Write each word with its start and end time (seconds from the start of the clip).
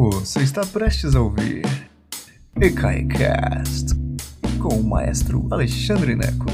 Você 0.00 0.44
está 0.44 0.64
prestes 0.64 1.16
a 1.16 1.20
ouvir 1.20 1.64
EKAICAST 2.54 3.96
com 4.62 4.76
o 4.76 4.84
maestro 4.84 5.48
Alexandre 5.50 6.14
Neco. 6.14 6.46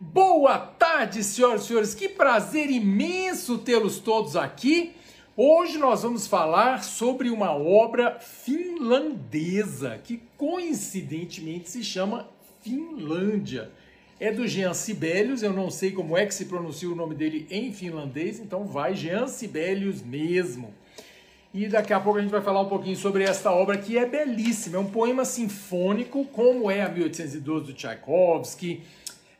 Boa 0.00 0.56
tarde, 0.56 1.22
senhoras 1.22 1.64
e 1.64 1.66
senhores. 1.66 1.94
Que 1.94 2.08
prazer 2.08 2.70
imenso 2.70 3.58
tê-los 3.58 3.98
todos 3.98 4.36
aqui. 4.36 4.94
Hoje 5.36 5.76
nós 5.76 6.02
vamos 6.02 6.26
falar 6.26 6.82
sobre 6.82 7.28
uma 7.28 7.52
obra 7.52 8.18
finlandesa 8.18 10.00
que 10.02 10.22
coincidentemente 10.38 11.68
se 11.68 11.84
chama 11.84 12.26
Finlândia. 12.62 13.70
É 14.18 14.32
do 14.32 14.48
Jean 14.48 14.72
Sibelius, 14.72 15.42
eu 15.42 15.52
não 15.52 15.70
sei 15.70 15.92
como 15.92 16.16
é 16.16 16.24
que 16.24 16.34
se 16.34 16.46
pronuncia 16.46 16.88
o 16.88 16.94
nome 16.94 17.14
dele 17.14 17.46
em 17.50 17.70
finlandês, 17.70 18.40
então 18.40 18.64
vai 18.64 18.94
Jean 18.94 19.26
Sibelius 19.26 20.00
mesmo. 20.00 20.72
E 21.52 21.68
daqui 21.68 21.92
a 21.92 22.00
pouco 22.00 22.18
a 22.18 22.22
gente 22.22 22.30
vai 22.30 22.40
falar 22.40 22.62
um 22.62 22.68
pouquinho 22.68 22.96
sobre 22.96 23.24
esta 23.24 23.52
obra 23.52 23.76
que 23.76 23.98
é 23.98 24.06
belíssima, 24.06 24.78
é 24.78 24.80
um 24.80 24.90
poema 24.90 25.24
sinfônico, 25.26 26.24
como 26.26 26.70
é 26.70 26.82
a 26.82 26.88
1812 26.88 27.66
do 27.66 27.72
Tchaikovsky, 27.74 28.82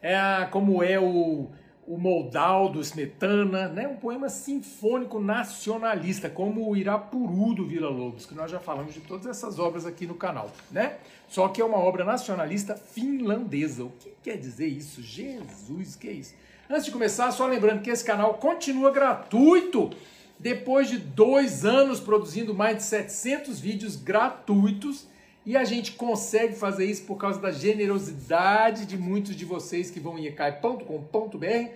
é, 0.03 0.47
como 0.51 0.83
é 0.83 1.01
o 1.01 1.49
o 1.87 1.97
Moldal 1.97 2.69
do 2.69 2.81
Smetana, 2.81 3.69
né? 3.69 3.87
um 3.87 3.97
poema 3.97 4.29
sinfônico 4.29 5.21
nacionalista, 5.21 6.29
como 6.29 6.69
o 6.69 6.77
Irapuru 6.77 7.55
do 7.55 7.65
Vila 7.65 7.89
Lobos, 7.89 8.27
que 8.27 8.35
nós 8.35 8.51
já 8.51 8.59
falamos 8.59 8.93
de 8.93 9.01
todas 9.01 9.27
essas 9.27 9.59
obras 9.59 9.87
aqui 9.87 10.05
no 10.05 10.15
canal. 10.15 10.51
Né? 10.71 10.97
Só 11.29 11.49
que 11.49 11.61
é 11.61 11.65
uma 11.65 11.79
obra 11.79 12.05
nacionalista 12.05 12.75
finlandesa. 12.75 13.85
O 13.85 13.91
que 14.01 14.13
quer 14.23 14.37
dizer 14.37 14.67
isso? 14.67 15.01
Jesus, 15.01 15.95
que 15.95 16.09
é 16.09 16.13
isso? 16.13 16.35
Antes 16.69 16.87
de 16.87 16.91
começar, 16.91 17.31
só 17.31 17.47
lembrando 17.47 17.83
que 17.83 17.91
esse 17.91 18.05
canal 18.05 18.35
continua 18.35 18.91
gratuito. 18.91 19.91
Depois 20.39 20.89
de 20.89 20.99
dois 20.99 21.65
anos 21.65 22.01
produzindo 22.01 22.53
mais 22.53 22.79
de 22.79 22.83
700 22.83 23.61
vídeos 23.61 23.95
gratuitos, 23.95 25.07
e 25.47 25.57
a 25.57 25.65
gente 25.65 25.93
consegue 25.93 26.57
fazer 26.57 26.85
isso 26.85 27.05
por 27.05 27.17
causa 27.17 27.41
da 27.41 27.53
generosidade 27.53 28.85
de 28.85 28.99
muitos 28.99 29.37
de 29.37 29.45
vocês 29.45 29.89
que 29.89 30.01
vão 30.01 30.19
em 30.19 30.27
ecai.com.br 30.27 31.71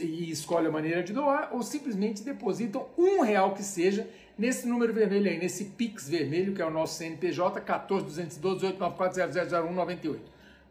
e 0.00 0.30
escolhem 0.30 0.68
a 0.68 0.72
maneira 0.72 1.02
de 1.02 1.12
doar, 1.12 1.50
ou 1.52 1.62
simplesmente 1.62 2.22
depositam 2.22 2.86
um 2.98 3.20
real 3.20 3.54
que 3.54 3.62
seja 3.62 4.08
nesse 4.38 4.66
número 4.66 4.92
vermelho 4.92 5.30
aí, 5.30 5.38
nesse 5.38 5.64
Pix 5.64 6.08
vermelho, 6.08 6.54
que 6.54 6.62
é 6.62 6.66
o 6.66 6.70
nosso 6.70 6.98
CNPJ 6.98 7.60
14212 7.60 8.74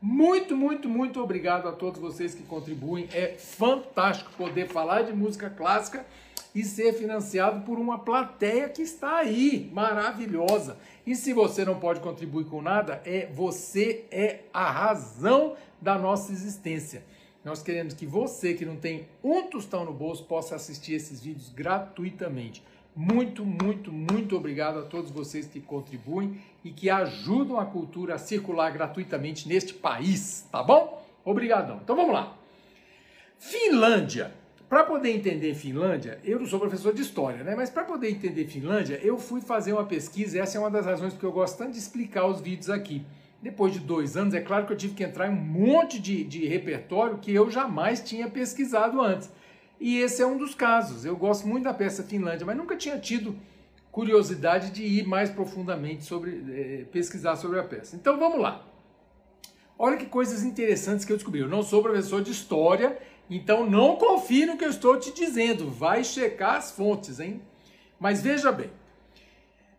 Muito, 0.01 0.55
muito, 0.55 0.89
muito 0.89 1.21
obrigado 1.21 1.67
a 1.67 1.71
todos 1.71 1.99
vocês 1.99 2.35
que 2.35 2.43
contribuem. 2.43 3.07
É 3.13 3.35
fantástico 3.37 4.31
poder 4.37 4.67
falar 4.67 5.03
de 5.03 5.13
música 5.13 5.49
clássica 5.49 6.05
e 6.53 6.63
ser 6.63 6.93
financiado 6.93 7.61
por 7.61 7.79
uma 7.79 7.99
plateia 7.99 8.69
que 8.69 8.81
está 8.81 9.17
aí, 9.17 9.69
maravilhosa. 9.73 10.77
E 11.05 11.15
se 11.15 11.33
você 11.33 11.65
não 11.65 11.79
pode 11.79 11.99
contribuir 11.99 12.45
com 12.45 12.61
nada, 12.61 13.01
é 13.05 13.25
você 13.25 14.05
é 14.11 14.41
a 14.53 14.69
razão 14.69 15.55
da 15.81 15.97
nossa 15.97 16.31
existência. 16.31 17.03
Nós 17.43 17.61
queremos 17.61 17.93
que 17.93 18.05
você 18.05 18.53
que 18.53 18.65
não 18.65 18.77
tem 18.77 19.07
um 19.23 19.43
tostão 19.43 19.83
no 19.83 19.91
bolso 19.91 20.23
possa 20.25 20.55
assistir 20.55 20.93
esses 20.93 21.21
vídeos 21.21 21.49
gratuitamente. 21.49 22.63
Muito, 22.95 23.43
muito, 23.43 23.91
muito 23.91 24.37
obrigado 24.37 24.79
a 24.79 24.83
todos 24.83 25.09
vocês 25.09 25.47
que 25.47 25.59
contribuem 25.59 26.39
e 26.63 26.69
que 26.69 26.89
ajudam 26.89 27.59
a 27.59 27.65
cultura 27.65 28.15
a 28.15 28.19
circular 28.19 28.71
gratuitamente 28.71 29.47
neste 29.47 29.73
país, 29.73 30.47
tá 30.51 30.61
bom? 30.61 31.03
Obrigadão. 31.25 31.79
Então 31.83 31.95
vamos 31.95 32.13
lá. 32.13 32.37
Finlândia 33.39 34.42
para 34.73 34.85
poder 34.85 35.11
entender 35.11 35.53
Finlândia, 35.53 36.19
eu 36.23 36.39
não 36.39 36.47
sou 36.47 36.59
professor 36.59 36.91
de 36.95 37.03
história, 37.03 37.43
né? 37.43 37.53
Mas 37.55 37.69
para 37.69 37.83
poder 37.83 38.09
entender 38.09 38.47
Finlândia, 38.47 38.99
eu 39.03 39.19
fui 39.19 39.39
fazer 39.39 39.71
uma 39.71 39.85
pesquisa. 39.85 40.39
Essa 40.39 40.57
é 40.57 40.59
uma 40.59 40.71
das 40.71 40.87
razões 40.87 41.13
porque 41.13 41.27
eu 41.27 41.31
gosto 41.31 41.59
tanto 41.59 41.73
de 41.73 41.77
explicar 41.77 42.25
os 42.25 42.41
vídeos 42.41 42.71
aqui. 42.71 43.05
Depois 43.39 43.71
de 43.71 43.79
dois 43.79 44.17
anos, 44.17 44.33
é 44.33 44.41
claro 44.41 44.65
que 44.65 44.73
eu 44.73 44.75
tive 44.75 44.95
que 44.95 45.03
entrar 45.03 45.27
em 45.27 45.31
um 45.31 45.35
monte 45.35 45.99
de, 45.99 46.23
de 46.23 46.47
repertório 46.47 47.19
que 47.19 47.31
eu 47.31 47.51
jamais 47.51 48.01
tinha 48.01 48.27
pesquisado 48.27 48.99
antes. 48.99 49.29
E 49.79 49.99
esse 49.99 50.23
é 50.23 50.25
um 50.25 50.39
dos 50.39 50.55
casos. 50.55 51.05
Eu 51.05 51.15
gosto 51.15 51.47
muito 51.47 51.65
da 51.65 51.73
peça 51.75 52.01
Finlândia, 52.01 52.43
mas 52.43 52.57
nunca 52.57 52.75
tinha 52.75 52.97
tido 52.97 53.35
curiosidade 53.91 54.71
de 54.71 54.81
ir 54.81 55.05
mais 55.05 55.29
profundamente 55.29 56.03
sobre 56.03 56.43
é, 56.49 56.85
pesquisar 56.91 57.35
sobre 57.35 57.59
a 57.59 57.63
peça. 57.63 57.95
Então 57.95 58.17
vamos 58.17 58.41
lá. 58.41 58.65
Olha 59.77 59.97
que 59.97 60.07
coisas 60.07 60.41
interessantes 60.43 61.05
que 61.05 61.13
eu 61.13 61.17
descobri. 61.17 61.41
Eu 61.41 61.47
não 61.47 61.61
sou 61.61 61.83
professor 61.83 62.23
de 62.23 62.31
história 62.31 62.97
então 63.29 63.69
não 63.69 63.95
confie 63.95 64.45
no 64.45 64.57
que 64.57 64.65
eu 64.65 64.69
estou 64.69 64.99
te 64.99 65.13
dizendo, 65.13 65.69
vai 65.69 66.03
checar 66.03 66.55
as 66.55 66.71
fontes, 66.71 67.19
hein? 67.19 67.41
Mas 67.99 68.21
veja 68.21 68.51
bem, 68.51 68.69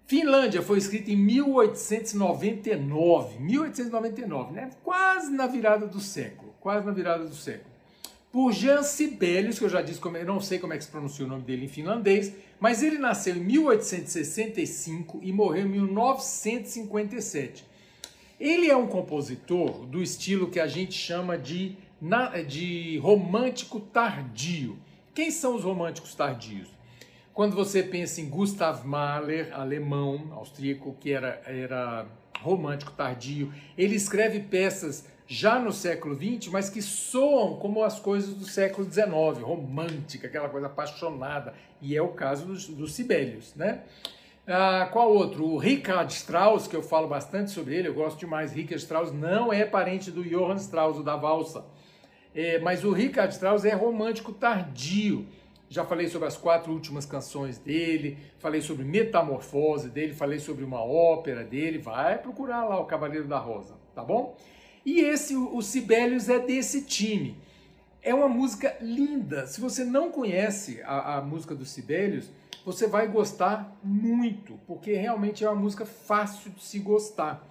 Finlândia 0.07 0.61
foi 0.61 0.77
escrita 0.79 1.11
em 1.11 1.17
1899, 1.17 3.41
1899, 3.41 4.53
né? 4.53 4.71
Quase 4.83 5.33
na 5.33 5.47
virada 5.47 5.87
do 5.87 6.01
século, 6.01 6.55
quase 6.61 6.85
na 6.87 6.93
virada 6.93 7.25
do 7.25 7.35
século. 7.35 7.73
Por 8.31 8.53
Jean 8.53 8.83
Sibelius, 8.83 9.59
que 9.59 9.65
eu 9.65 9.69
já 9.69 9.81
disse, 9.81 10.01
como, 10.01 10.17
eu 10.17 10.27
não 10.27 10.41
sei 10.41 10.59
como 10.59 10.73
é 10.73 10.77
que 10.77 10.83
se 10.85 10.91
pronuncia 10.91 11.25
o 11.25 11.29
nome 11.29 11.45
dele 11.45 11.67
em 11.67 11.69
finlandês, 11.69 12.33
mas 12.59 12.83
ele 12.83 12.99
nasceu 12.99 13.37
em 13.37 13.41
1865 13.41 15.21
e 15.23 15.33
morreu 15.33 15.67
em 15.67 15.71
1957. 15.71 17.65
Ele 18.39 18.69
é 18.69 18.77
um 18.77 18.89
compositor 18.89 19.87
do 19.87 20.03
estilo 20.03 20.51
que 20.51 20.59
a 20.59 20.67
gente 20.67 20.95
chama 20.95 21.39
de 21.39 21.77
de 22.47 22.99
romântico 22.99 23.81
tardio. 23.81 24.79
Quem 25.15 25.31
são 25.31 25.57
os 25.57 25.65
românticos 25.65 26.15
tardios? 26.15 26.69
Quando 27.33 27.57
você 27.57 27.83
pensa 27.83 28.21
em 28.21 28.29
Gustav 28.29 28.85
Mahler, 28.85 29.53
alemão, 29.53 30.33
austríaco, 30.33 30.97
que 31.01 31.13
era, 31.13 31.43
era 31.47 32.07
romântico 32.41 32.93
tardio, 32.93 33.53
ele 33.77 33.97
escreve 33.97 34.41
peças 34.41 35.07
já 35.27 35.59
no 35.59 35.73
século 35.73 36.15
XX, 36.15 36.49
mas 36.53 36.69
que 36.69 36.83
soam 36.83 37.57
como 37.57 37.83
as 37.83 37.99
coisas 37.99 38.35
do 38.35 38.45
século 38.45 38.91
XIX, 38.91 39.43
romântica, 39.43 40.27
aquela 40.27 40.49
coisa 40.49 40.67
apaixonada, 40.67 41.55
e 41.81 41.97
é 41.97 42.03
o 42.03 42.09
caso 42.09 42.47
dos, 42.47 42.69
dos 42.69 42.93
Sibelius, 42.93 43.55
né? 43.55 43.83
Ah, 44.47 44.89
qual 44.93 45.11
outro? 45.11 45.47
O 45.47 45.57
Richard 45.57 46.13
Strauss, 46.13 46.69
que 46.69 46.77
eu 46.77 46.83
falo 46.83 47.09
bastante 47.09 47.51
sobre 47.51 47.75
ele, 47.75 47.89
eu 47.89 47.95
gosto 47.95 48.19
demais. 48.19 48.53
Richard 48.53 48.83
Strauss 48.83 49.11
não 49.11 49.51
é 49.51 49.65
parente 49.65 50.11
do 50.11 50.23
Johann 50.23 50.57
Strauss, 50.57 50.99
o 50.99 51.03
da 51.03 51.17
valsa. 51.17 51.65
É, 52.35 52.59
mas 52.59 52.85
o 52.85 52.91
Richard 52.91 53.33
Strauss 53.33 53.65
é 53.65 53.75
romântico 53.75 54.33
tardio. 54.33 55.27
Já 55.69 55.85
falei 55.85 56.09
sobre 56.09 56.29
as 56.29 56.37
quatro 56.37 56.73
últimas 56.73 57.07
canções 57.07 57.59
dele, 57.59 58.19
falei 58.39 58.61
sobre 58.61 58.85
Metamorfose 58.85 59.89
dele, 59.89 60.13
falei 60.13 60.39
sobre 60.39 60.65
uma 60.65 60.85
ópera 60.85 61.45
dele. 61.45 61.79
Vai 61.79 62.19
procurar 62.19 62.65
lá 62.65 62.79
o 62.79 62.87
Cavaleiro 62.87 63.27
da 63.27 63.39
Rosa, 63.39 63.75
tá 63.95 64.03
bom? 64.03 64.37
E 64.85 65.01
esse, 65.01 65.35
o 65.35 65.63
Sibelius, 65.63 66.29
é 66.29 66.39
desse 66.39 66.83
time. 66.83 67.39
É 68.03 68.15
uma 68.15 68.29
música 68.29 68.77
linda. 68.81 69.47
Se 69.47 69.61
você 69.61 69.83
não 69.85 70.11
conhece 70.11 70.83
a, 70.85 71.17
a 71.17 71.23
música 71.23 71.55
do 71.55 71.65
Sibelius, 71.65 72.31
você 72.65 72.87
vai 72.87 73.09
gostar 73.09 73.77
muito, 73.83 74.59
porque 74.67 74.93
realmente 74.93 75.45
é 75.45 75.49
uma 75.49 75.61
música 75.61 75.87
fácil 75.87 76.51
de 76.51 76.63
se 76.63 76.79
gostar. 76.79 77.47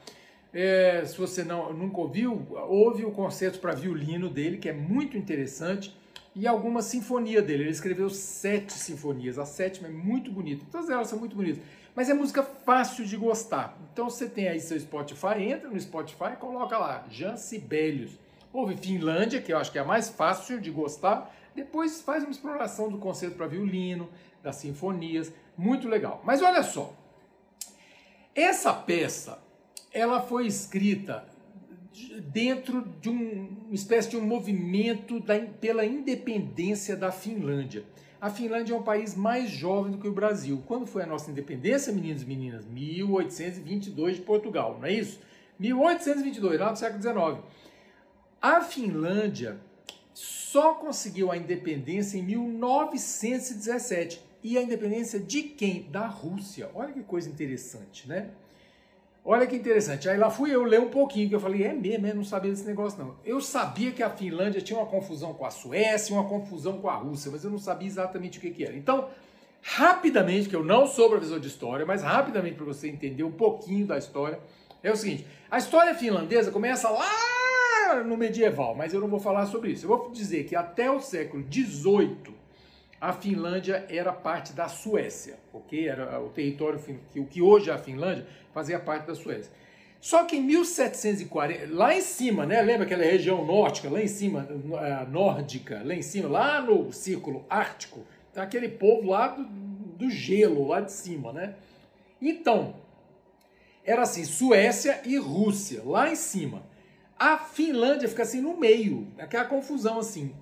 É, 0.53 1.03
se 1.05 1.17
você 1.17 1.43
não, 1.43 1.73
nunca 1.73 1.99
ouviu, 1.99 2.45
ouve 2.69 3.03
o 3.03 3.11
concerto 3.11 3.59
para 3.59 3.73
violino 3.73 4.29
dele, 4.29 4.57
que 4.57 4.69
é 4.69 4.73
muito 4.73 5.17
interessante, 5.17 5.97
e 6.35 6.47
alguma 6.47 6.81
sinfonia 6.81 7.41
dele. 7.41 7.63
Ele 7.63 7.71
escreveu 7.71 8.09
sete 8.09 8.73
sinfonias, 8.73 9.39
a 9.39 9.45
sétima 9.45 9.87
é 9.87 9.91
muito 9.91 10.31
bonita, 10.31 10.65
todas 10.71 10.89
elas 10.89 11.07
são 11.07 11.17
muito 11.17 11.35
bonitas, 11.35 11.63
mas 11.95 12.09
é 12.09 12.13
música 12.13 12.43
fácil 12.43 13.05
de 13.05 13.17
gostar. 13.17 13.77
Então 13.91 14.09
você 14.09 14.27
tem 14.27 14.47
aí 14.47 14.59
seu 14.59 14.79
Spotify, 14.79 15.41
entra 15.41 15.69
no 15.69 15.79
Spotify 15.79 16.33
e 16.33 16.37
coloca 16.37 16.77
lá, 16.77 17.05
Jan 17.09 17.35
Sibelius. 17.35 18.19
Ouve 18.51 18.77
Finlândia, 18.77 19.41
que 19.41 19.51
eu 19.51 19.57
acho 19.57 19.71
que 19.71 19.79
é 19.79 19.81
a 19.81 19.85
mais 19.85 20.09
fácil 20.09 20.61
de 20.61 20.69
gostar, 20.69 21.35
depois 21.55 22.01
faz 22.01 22.23
uma 22.23 22.31
exploração 22.31 22.89
do 22.89 22.99
concerto 22.99 23.35
para 23.35 23.47
violino, 23.47 24.09
das 24.43 24.57
sinfonias, 24.57 25.33
muito 25.57 25.87
legal. 25.87 26.21
Mas 26.23 26.41
olha 26.41 26.61
só, 26.61 26.93
essa 28.35 28.71
peça 28.73 29.42
ela 29.93 30.21
foi 30.21 30.47
escrita 30.47 31.25
dentro 32.31 32.81
de 32.99 33.09
um, 33.09 33.65
uma 33.67 33.75
espécie 33.75 34.09
de 34.09 34.17
um 34.17 34.25
movimento 34.25 35.19
da, 35.19 35.39
pela 35.39 35.85
independência 35.85 36.95
da 36.97 37.11
Finlândia. 37.11 37.85
A 38.19 38.29
Finlândia 38.29 38.73
é 38.73 38.77
um 38.77 38.83
país 38.83 39.15
mais 39.15 39.49
jovem 39.49 39.91
do 39.91 39.97
que 39.97 40.07
o 40.07 40.11
Brasil. 40.11 40.63
Quando 40.65 40.87
foi 40.87 41.03
a 41.03 41.05
nossa 41.05 41.29
independência, 41.29 41.93
meninos 41.93 42.23
e 42.23 42.25
meninas? 42.25 42.65
1822 42.65 44.15
de 44.15 44.21
Portugal, 44.23 44.77
não 44.79 44.87
é 44.87 44.93
isso? 44.93 45.19
1822, 45.59 46.59
lá 46.59 46.71
no 46.71 46.77
século 46.77 47.01
XIX. 47.01 47.43
A 48.41 48.61
Finlândia 48.61 49.59
só 50.13 50.73
conseguiu 50.73 51.31
a 51.31 51.37
independência 51.37 52.17
em 52.17 52.23
1917. 52.23 54.21
E 54.41 54.57
a 54.57 54.61
independência 54.61 55.19
de 55.19 55.43
quem? 55.43 55.83
Da 55.89 56.05
Rússia. 56.05 56.69
Olha 56.73 56.91
que 56.91 57.01
coisa 57.01 57.29
interessante, 57.29 58.07
né? 58.07 58.31
Olha 59.25 59.47
que 59.47 59.55
interessante. 59.55 60.09
Aí 60.09 60.17
lá 60.17 60.29
fui 60.29 60.53
eu 60.53 60.63
ler 60.63 60.81
um 60.81 60.89
pouquinho, 60.89 61.29
que 61.29 61.35
eu 61.35 61.39
falei, 61.39 61.63
é 61.63 61.73
mesmo, 61.73 62.07
eu 62.07 62.15
não 62.15 62.25
sabia 62.25 62.51
desse 62.51 62.65
negócio 62.65 62.99
não. 62.99 63.15
Eu 63.23 63.39
sabia 63.39 63.91
que 63.91 64.03
a 64.03 64.09
Finlândia 64.09 64.61
tinha 64.61 64.77
uma 64.77 64.85
confusão 64.85 65.33
com 65.33 65.45
a 65.45 65.49
Suécia, 65.49 66.13
uma 66.13 66.27
confusão 66.27 66.79
com 66.79 66.89
a 66.89 66.95
Rússia, 66.95 67.31
mas 67.31 67.43
eu 67.43 67.49
não 67.49 67.57
sabia 67.57 67.87
exatamente 67.87 68.37
o 68.37 68.41
que, 68.41 68.51
que 68.51 68.65
era. 68.65 68.75
Então, 68.75 69.07
rapidamente, 69.61 70.49
que 70.49 70.55
eu 70.55 70.63
não 70.63 70.85
sou 70.85 71.09
professor 71.09 71.39
de 71.39 71.47
história, 71.47 71.85
mas 71.85 72.03
rapidamente 72.03 72.55
para 72.55 72.65
você 72.65 72.89
entender 72.89 73.23
um 73.23 73.31
pouquinho 73.31 73.87
da 73.87 73.97
história, 73.97 74.39
é 74.83 74.91
o 74.91 74.95
seguinte: 74.97 75.25
a 75.49 75.57
história 75.57 75.95
finlandesa 75.95 76.51
começa 76.51 76.89
lá 76.89 78.03
no 78.05 78.17
medieval, 78.17 78.75
mas 78.75 78.93
eu 78.93 78.99
não 78.99 79.07
vou 79.07 79.21
falar 79.21 79.45
sobre 79.45 79.71
isso. 79.71 79.85
Eu 79.85 79.89
vou 79.89 80.11
dizer 80.11 80.43
que 80.43 80.55
até 80.55 80.91
o 80.91 80.99
século 80.99 81.45
XVIII 81.49 82.42
a 83.03 83.11
Finlândia 83.11 83.85
era 83.89 84.13
parte 84.13 84.53
da 84.53 84.69
Suécia, 84.69 85.37
ok? 85.51 85.89
Era 85.89 86.21
o 86.21 86.29
território 86.29 86.79
que 87.11 87.19
o 87.19 87.25
que 87.25 87.41
hoje 87.41 87.69
é 87.69 87.73
a 87.73 87.77
Finlândia 87.77 88.25
fazia 88.53 88.79
parte 88.79 89.05
da 89.05 89.13
Suécia. 89.13 89.51
Só 89.99 90.23
que 90.23 90.37
em 90.37 90.41
1740, 90.41 91.75
lá 91.75 91.93
em 91.93 91.99
cima, 91.99 92.45
né? 92.45 92.61
Lembra 92.61 92.85
aquela 92.85 93.03
região 93.03 93.45
nórdica, 93.45 93.89
lá 93.89 94.01
em 94.01 94.07
cima, 94.07 94.47
eh, 94.49 95.05
nórdica, 95.09 95.81
lá 95.83 95.93
em 95.93 96.01
cima, 96.01 96.29
lá 96.29 96.61
no 96.61 96.93
círculo 96.93 97.45
ártico, 97.49 98.05
tá 98.31 98.43
aquele 98.43 98.69
povo 98.69 99.09
lá 99.09 99.27
do, 99.27 99.43
do 99.43 100.09
gelo, 100.09 100.65
lá 100.65 100.79
de 100.79 100.93
cima, 100.93 101.33
né? 101.33 101.55
Então, 102.21 102.75
era 103.83 104.03
assim, 104.03 104.23
Suécia 104.23 105.01
e 105.03 105.17
Rússia, 105.17 105.81
lá 105.85 106.09
em 106.09 106.15
cima. 106.15 106.63
A 107.19 107.37
Finlândia 107.37 108.07
fica 108.07 108.23
assim 108.23 108.39
no 108.39 108.57
meio, 108.57 109.09
aquela 109.17 109.43
confusão 109.43 109.99
assim. 109.99 110.33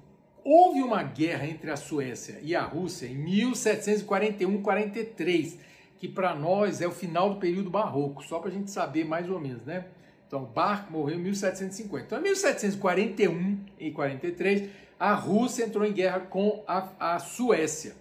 Houve 0.43 0.81
uma 0.81 1.03
guerra 1.03 1.45
entre 1.45 1.69
a 1.69 1.75
Suécia 1.75 2.39
e 2.41 2.55
a 2.55 2.63
Rússia 2.63 3.05
em 3.07 3.23
1741-43 3.23 5.59
que 6.01 6.07
para 6.07 6.33
nós 6.33 6.81
é 6.81 6.87
o 6.87 6.91
final 6.91 7.35
do 7.35 7.39
período 7.39 7.69
barroco, 7.69 8.23
só 8.23 8.39
para 8.39 8.49
a 8.49 8.51
gente 8.51 8.71
saber 8.71 9.05
mais 9.05 9.29
ou 9.29 9.39
menos, 9.39 9.63
né? 9.63 9.85
Então, 10.27 10.43
Bach 10.43 10.89
morreu 10.89 11.19
em 11.19 11.21
1750. 11.21 12.05
Então, 12.05 12.17
em 12.17 12.23
1741 12.23 13.59
e 13.77 13.91
43, 13.91 14.67
a 14.99 15.13
Rússia 15.13 15.63
entrou 15.63 15.85
em 15.85 15.93
guerra 15.93 16.21
com 16.21 16.63
a, 16.67 17.15
a 17.15 17.19
Suécia. 17.19 17.93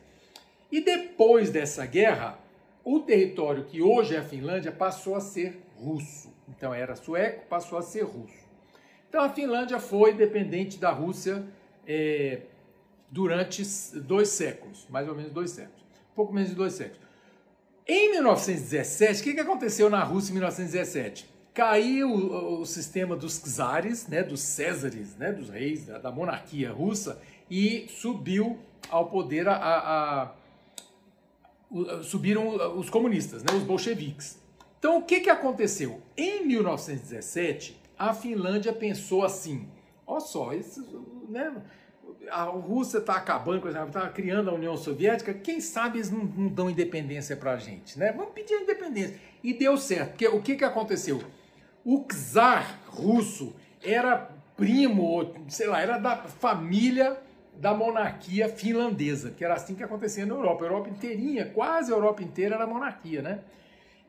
E 0.72 0.80
depois 0.80 1.50
dessa 1.50 1.84
guerra, 1.84 2.38
o 2.82 3.00
território 3.00 3.64
que 3.64 3.82
hoje 3.82 4.16
é 4.16 4.20
a 4.20 4.24
Finlândia 4.24 4.72
passou 4.72 5.14
a 5.14 5.20
ser 5.20 5.60
russo. 5.76 6.32
Então, 6.48 6.72
era 6.72 6.96
sueco, 6.96 7.44
passou 7.50 7.76
a 7.76 7.82
ser 7.82 8.04
russo. 8.04 8.48
Então, 9.10 9.22
a 9.22 9.28
Finlândia 9.28 9.78
foi 9.78 10.14
dependente 10.14 10.78
da 10.78 10.90
Rússia 10.90 11.44
é, 11.92 12.42
durante 13.10 13.64
dois 13.96 14.28
séculos, 14.28 14.86
mais 14.88 15.08
ou 15.08 15.14
menos 15.16 15.32
dois 15.32 15.50
séculos. 15.50 15.84
Pouco 16.14 16.32
menos 16.32 16.50
de 16.50 16.54
dois 16.54 16.74
séculos. 16.74 17.00
Em 17.84 18.12
1917, 18.12 19.20
o 19.20 19.24
que, 19.24 19.34
que 19.34 19.40
aconteceu 19.40 19.90
na 19.90 20.04
Rússia 20.04 20.30
em 20.30 20.34
1917? 20.34 21.28
Caiu 21.52 22.08
o, 22.08 22.60
o 22.60 22.66
sistema 22.66 23.16
dos 23.16 23.40
czares, 23.40 24.06
né, 24.06 24.22
dos 24.22 24.40
césares, 24.40 25.16
né, 25.16 25.32
dos 25.32 25.50
reis, 25.50 25.86
da, 25.86 25.98
da, 25.98 26.12
monarquia 26.12 26.70
russa, 26.70 27.20
e 27.50 27.88
subiu 27.88 28.60
ao 28.88 29.10
poder 29.10 29.48
a, 29.48 29.56
a, 29.56 30.22
a, 30.22 32.02
subiram 32.04 32.78
os 32.78 32.88
comunistas, 32.88 33.42
né, 33.42 33.52
os 33.52 33.64
bolcheviques. 33.64 34.38
Então, 34.78 34.98
o 34.98 35.02
que, 35.02 35.18
que 35.18 35.30
aconteceu? 35.30 36.00
Em 36.16 36.46
1917, 36.46 37.76
a 37.98 38.14
Finlândia 38.14 38.72
pensou 38.72 39.24
assim: 39.24 39.68
olha 40.06 40.20
só, 40.20 40.52
esses, 40.52 40.86
né, 41.28 41.52
a 42.30 42.44
Rússia 42.44 42.98
está 42.98 43.14
acabando, 43.14 43.68
está 43.68 44.08
criando 44.08 44.50
a 44.50 44.54
União 44.54 44.76
Soviética, 44.76 45.34
quem 45.34 45.60
sabe 45.60 45.98
eles 45.98 46.10
não, 46.10 46.24
não 46.24 46.48
dão 46.48 46.70
independência 46.70 47.36
para 47.36 47.52
a 47.52 47.56
gente, 47.56 47.98
né? 47.98 48.12
Vamos 48.12 48.32
pedir 48.32 48.54
a 48.54 48.62
independência. 48.62 49.18
E 49.42 49.52
deu 49.52 49.76
certo, 49.76 50.10
porque 50.10 50.28
o 50.28 50.40
que, 50.40 50.56
que 50.56 50.64
aconteceu? 50.64 51.22
O 51.84 52.04
czar 52.32 52.78
russo 52.86 53.54
era 53.82 54.30
primo, 54.56 55.34
sei 55.48 55.66
lá, 55.66 55.80
era 55.80 55.98
da 55.98 56.16
família 56.16 57.16
da 57.56 57.74
monarquia 57.74 58.48
finlandesa, 58.48 59.30
que 59.30 59.44
era 59.44 59.54
assim 59.54 59.74
que 59.74 59.82
acontecia 59.82 60.24
na 60.24 60.34
Europa. 60.34 60.64
A 60.64 60.66
Europa 60.66 60.88
inteirinha, 60.88 61.46
quase 61.46 61.92
a 61.92 61.96
Europa 61.96 62.22
inteira 62.22 62.54
era 62.54 62.66
monarquia, 62.66 63.20
né? 63.20 63.40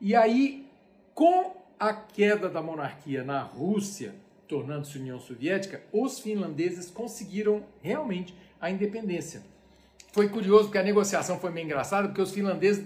E 0.00 0.14
aí, 0.16 0.66
com 1.14 1.56
a 1.78 1.92
queda 1.92 2.48
da 2.48 2.62
monarquia 2.62 3.22
na 3.22 3.42
Rússia, 3.42 4.14
tornando-se 4.52 4.98
União 4.98 5.18
Soviética, 5.18 5.80
os 5.90 6.20
finlandeses 6.20 6.90
conseguiram 6.90 7.64
realmente 7.80 8.34
a 8.60 8.70
independência. 8.70 9.42
Foi 10.12 10.28
curioso 10.28 10.64
porque 10.64 10.76
a 10.76 10.82
negociação 10.82 11.40
foi 11.40 11.50
meio 11.50 11.64
engraçada, 11.64 12.08
porque 12.08 12.20
os 12.20 12.32
finlandeses 12.32 12.84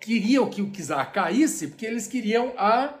queriam 0.00 0.50
que 0.50 0.60
o 0.60 0.72
czar 0.72 1.12
caísse, 1.12 1.68
porque 1.68 1.86
eles 1.86 2.08
queriam 2.08 2.52
a 2.58 2.94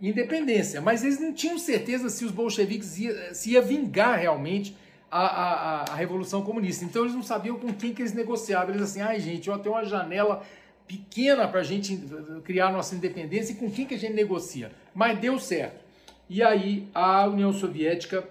independência, 0.00 0.80
mas 0.80 1.02
eles 1.02 1.18
não 1.18 1.32
tinham 1.32 1.58
certeza 1.58 2.08
se 2.08 2.24
os 2.24 2.30
bolcheviques 2.30 2.96
ia, 2.98 3.34
se 3.34 3.50
ia 3.50 3.60
vingar 3.60 4.16
realmente 4.16 4.76
a, 5.10 5.26
a, 5.26 5.84
a, 5.90 5.94
Revolução 5.96 6.42
Comunista. 6.42 6.84
Então 6.84 7.02
eles 7.02 7.16
não 7.16 7.22
sabiam 7.24 7.58
com 7.58 7.74
quem 7.74 7.92
que 7.92 8.00
eles 8.00 8.12
negociavam. 8.12 8.72
Eles 8.72 8.82
assim, 8.82 9.00
ai 9.00 9.18
gente, 9.18 9.50
ó, 9.50 9.58
tem 9.58 9.72
uma 9.72 9.84
janela 9.84 10.46
pequena 10.86 11.48
para 11.48 11.60
a 11.60 11.64
gente 11.64 11.98
criar 12.44 12.70
nossa 12.70 12.94
independência 12.94 13.52
e 13.52 13.56
com 13.56 13.68
quem 13.68 13.86
que 13.86 13.94
a 13.94 13.98
gente 13.98 14.14
negocia. 14.14 14.70
Mas 14.94 15.18
deu 15.18 15.36
certo. 15.40 15.89
E 16.30 16.44
aí 16.44 16.86
a 16.94 17.26
União 17.26 17.52
Soviética, 17.52 18.24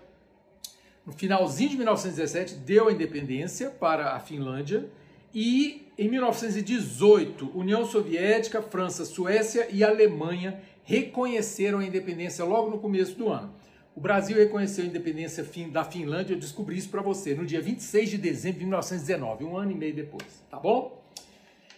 no 1.06 1.12
finalzinho 1.12 1.72
de 1.72 1.76
1917, 1.76 2.56
deu 2.56 2.88
a 2.88 2.94
independência 2.94 3.70
para 3.70 4.14
a 4.14 4.20
Finlândia 4.22 4.90
e 5.36 5.86
em 5.98 6.08
1918, 6.08 7.52
União 7.54 7.86
Soviética, 7.86 8.62
França, 8.62 9.04
Suécia 9.04 9.68
e 9.70 9.84
Alemanha 9.84 10.62
reconheceram 10.86 11.80
a 11.80 11.86
independência 11.86 12.46
logo 12.46 12.72
no 12.72 12.80
começo 12.80 13.16
do 13.16 13.28
ano. 13.28 13.54
O 13.94 14.00
Brasil 14.00 14.38
reconheceu 14.38 14.86
a 14.86 14.88
independência 14.88 15.46
da 15.70 15.84
Finlândia, 15.84 16.36
eu 16.36 16.40
descobri 16.40 16.78
isso 16.78 16.88
para 16.88 17.02
você, 17.02 17.36
no 17.36 17.46
dia 17.46 17.62
26 17.62 18.12
de 18.12 18.18
dezembro 18.18 18.60
de 18.60 18.66
1919, 18.66 19.44
um 19.44 19.58
ano 19.58 19.74
e 19.74 19.76
meio 19.76 19.94
depois, 19.94 20.42
tá 20.50 20.58
bom? 20.58 21.04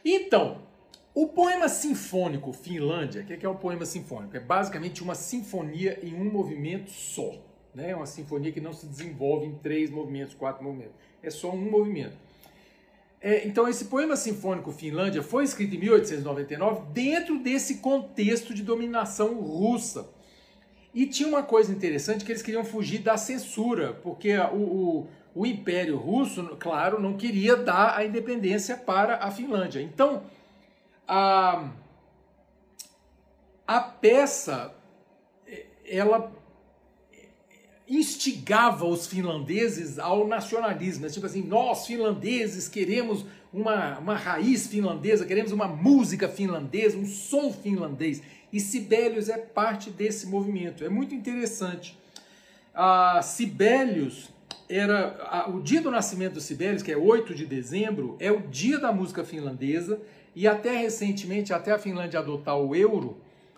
Então, 0.05 0.59
o 1.13 1.27
poema 1.27 1.67
sinfônico 1.67 2.53
Finlândia, 2.53 3.21
o 3.21 3.25
que 3.25 3.45
é 3.45 3.49
um 3.49 3.55
poema 3.55 3.85
sinfônico? 3.85 4.35
É 4.37 4.39
basicamente 4.39 5.03
uma 5.03 5.13
sinfonia 5.13 5.99
em 6.01 6.13
um 6.13 6.31
movimento 6.31 6.89
só. 6.89 7.33
Né? 7.75 7.93
Uma 7.95 8.05
sinfonia 8.05 8.51
que 8.51 8.61
não 8.61 8.73
se 8.73 8.85
desenvolve 8.85 9.45
em 9.45 9.55
três 9.55 9.89
movimentos, 9.89 10.33
quatro 10.33 10.63
movimentos. 10.63 10.95
É 11.21 11.29
só 11.29 11.51
um 11.51 11.57
movimento. 11.57 12.15
É, 13.19 13.45
então, 13.45 13.67
esse 13.67 13.85
poema 13.85 14.15
sinfônico 14.15 14.71
Finlândia 14.71 15.21
foi 15.21 15.43
escrito 15.43 15.75
em 15.75 15.79
1899 15.79 16.91
dentro 16.91 17.37
desse 17.39 17.75
contexto 17.75 18.53
de 18.53 18.63
dominação 18.63 19.35
russa. 19.35 20.09
E 20.93 21.05
tinha 21.05 21.29
uma 21.29 21.43
coisa 21.43 21.71
interessante 21.71 22.25
que 22.25 22.31
eles 22.31 22.41
queriam 22.41 22.65
fugir 22.65 22.99
da 22.99 23.17
censura, 23.17 23.93
porque 24.01 24.35
o, 24.37 24.55
o, 24.55 25.07
o 25.35 25.45
Império 25.45 25.97
Russo, 25.97 26.57
claro, 26.59 26.99
não 26.99 27.15
queria 27.15 27.55
dar 27.55 27.95
a 27.95 28.03
independência 28.03 28.75
para 28.75 29.17
a 29.17 29.29
Finlândia. 29.29 29.81
Então, 29.81 30.23
a, 31.13 31.69
a 33.67 33.81
peça 33.81 34.73
ela 35.85 36.31
instigava 37.85 38.85
os 38.85 39.05
finlandeses 39.07 39.99
ao 39.99 40.25
nacionalismo. 40.25 41.05
É 41.05 41.09
tipo 41.09 41.25
assim, 41.25 41.43
nós 41.43 41.85
finlandeses 41.85 42.69
queremos 42.69 43.25
uma, 43.51 43.99
uma 43.99 44.15
raiz 44.15 44.67
finlandesa, 44.67 45.25
queremos 45.25 45.51
uma 45.51 45.67
música 45.67 46.29
finlandesa, 46.29 46.97
um 46.97 47.05
som 47.05 47.51
finlandês. 47.51 48.21
E 48.53 48.61
Sibelius 48.61 49.27
é 49.27 49.37
parte 49.37 49.89
desse 49.89 50.27
movimento. 50.27 50.85
É 50.85 50.89
muito 50.89 51.13
interessante. 51.13 51.99
A 52.73 53.21
Sibelius 53.21 54.29
era 54.71 55.17
a, 55.29 55.49
o 55.49 55.61
dia 55.61 55.81
do 55.81 55.91
nascimento 55.91 56.33
do 56.33 56.41
Sibelius, 56.41 56.81
que 56.81 56.91
é 56.91 56.97
8 56.97 57.35
de 57.35 57.45
dezembro, 57.45 58.15
é 58.19 58.31
o 58.31 58.47
dia 58.47 58.79
da 58.79 58.91
música 58.91 59.23
finlandesa 59.23 60.01
e 60.33 60.47
até 60.47 60.77
recentemente, 60.77 61.53
até 61.53 61.71
a 61.71 61.79
Finlândia 61.79 62.19
adotar 62.19 62.57
o 62.57 62.73
euro, 62.73 63.17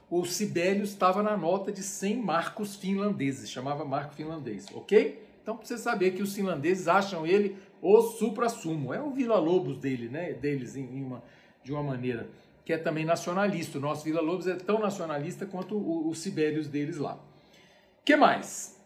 o 0.09 0.25
Sibelius 0.25 0.89
estava 0.89 1.21
na 1.21 1.37
nota 1.37 1.71
de 1.71 1.83
100 1.83 2.17
marcos 2.17 2.75
finlandeses, 2.75 3.49
chamava 3.49 3.85
marco 3.85 4.13
finlandês, 4.13 4.65
ok? 4.73 5.23
Então, 5.41 5.57
para 5.57 5.65
você 5.65 5.77
saber 5.77 6.11
que 6.11 6.21
os 6.21 6.33
finlandeses 6.33 6.87
acham 6.87 7.27
ele 7.27 7.57
o 7.81 8.01
supra-sumo, 8.01 8.93
é 8.93 9.01
o 9.01 9.11
Vila 9.11 9.37
Lobos 9.37 9.77
dele, 9.77 10.07
né? 10.07 10.31
deles, 10.33 10.75
em 10.75 11.03
uma, 11.03 11.21
de 11.63 11.71
uma 11.71 11.83
maneira, 11.83 12.29
que 12.63 12.71
é 12.71 12.77
também 12.77 13.03
nacionalista. 13.03 13.77
O 13.77 13.81
nosso 13.81 14.05
Vila 14.05 14.21
Lobos 14.21 14.47
é 14.47 14.55
tão 14.55 14.79
nacionalista 14.79 15.45
quanto 15.45 15.75
o, 15.75 16.07
o 16.09 16.15
Sibelius 16.15 16.67
deles 16.67 16.97
lá. 16.97 17.19
que 18.05 18.15
mais? 18.15 18.81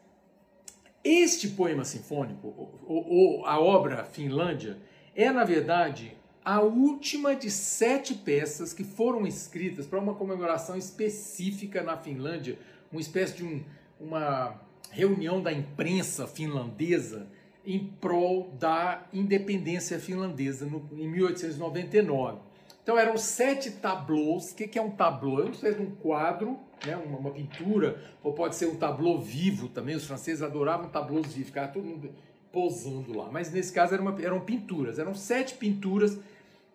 Este 1.09 1.47
poema 1.47 1.85
sinfônico, 1.85 2.53
ou, 2.85 3.07
ou 3.09 3.45
a 3.45 3.57
obra 3.61 4.03
Finlândia, 4.03 4.77
é, 5.15 5.31
na 5.31 5.45
verdade, 5.45 6.17
a 6.43 6.59
última 6.59 7.33
de 7.33 7.49
sete 7.49 8.13
peças 8.13 8.73
que 8.73 8.83
foram 8.83 9.25
escritas 9.25 9.87
para 9.87 9.99
uma 9.99 10.15
comemoração 10.15 10.75
específica 10.75 11.81
na 11.81 11.95
Finlândia, 11.95 12.59
uma 12.91 12.99
espécie 12.99 13.37
de 13.37 13.45
um, 13.45 13.63
uma 14.01 14.59
reunião 14.91 15.41
da 15.41 15.53
imprensa 15.53 16.27
finlandesa 16.27 17.25
em 17.65 17.79
prol 17.79 18.53
da 18.59 19.07
independência 19.13 19.99
finlandesa 19.99 20.65
no, 20.65 20.89
em 20.91 21.07
1899. 21.07 22.39
Então 22.88 22.98
eram 22.98 23.17
sete 23.17 23.70
tableaus. 23.70 24.51
O 24.51 24.56
que, 24.56 24.79
é 24.79 24.82
um 24.82 24.91
tableau? 24.91 25.46
É 25.46 25.50
espécie 25.50 25.75
de 25.75 25.84
um 25.84 25.91
quadro, 25.94 26.58
né, 26.86 26.96
uma, 26.96 27.17
uma, 27.17 27.32
pintura, 27.32 28.01
ou 28.24 28.32
pode 28.32 28.56
ser 28.56 28.67
um 28.67 28.77
tableau 28.77 29.20
vivo 29.20 29.67
também. 29.67 29.94
Os 29.94 30.08
franceses 30.08 30.41
adoravam 30.41 30.88
tableaus 30.88 31.27
vivos, 31.27 31.48
ficava 31.48 31.67
todo 31.67 31.84
mundo 31.84 32.10
posando 32.50 33.13
lá. 33.13 33.27
Mas 33.29 33.51
nesse 33.51 33.74
caso 33.74 33.94
eram, 33.94 34.06
uma, 34.06 34.24
eram 34.24 34.39
pinturas, 34.39 35.00
eram 35.00 35.13
sete 35.13 35.56
pinturas 35.56 36.17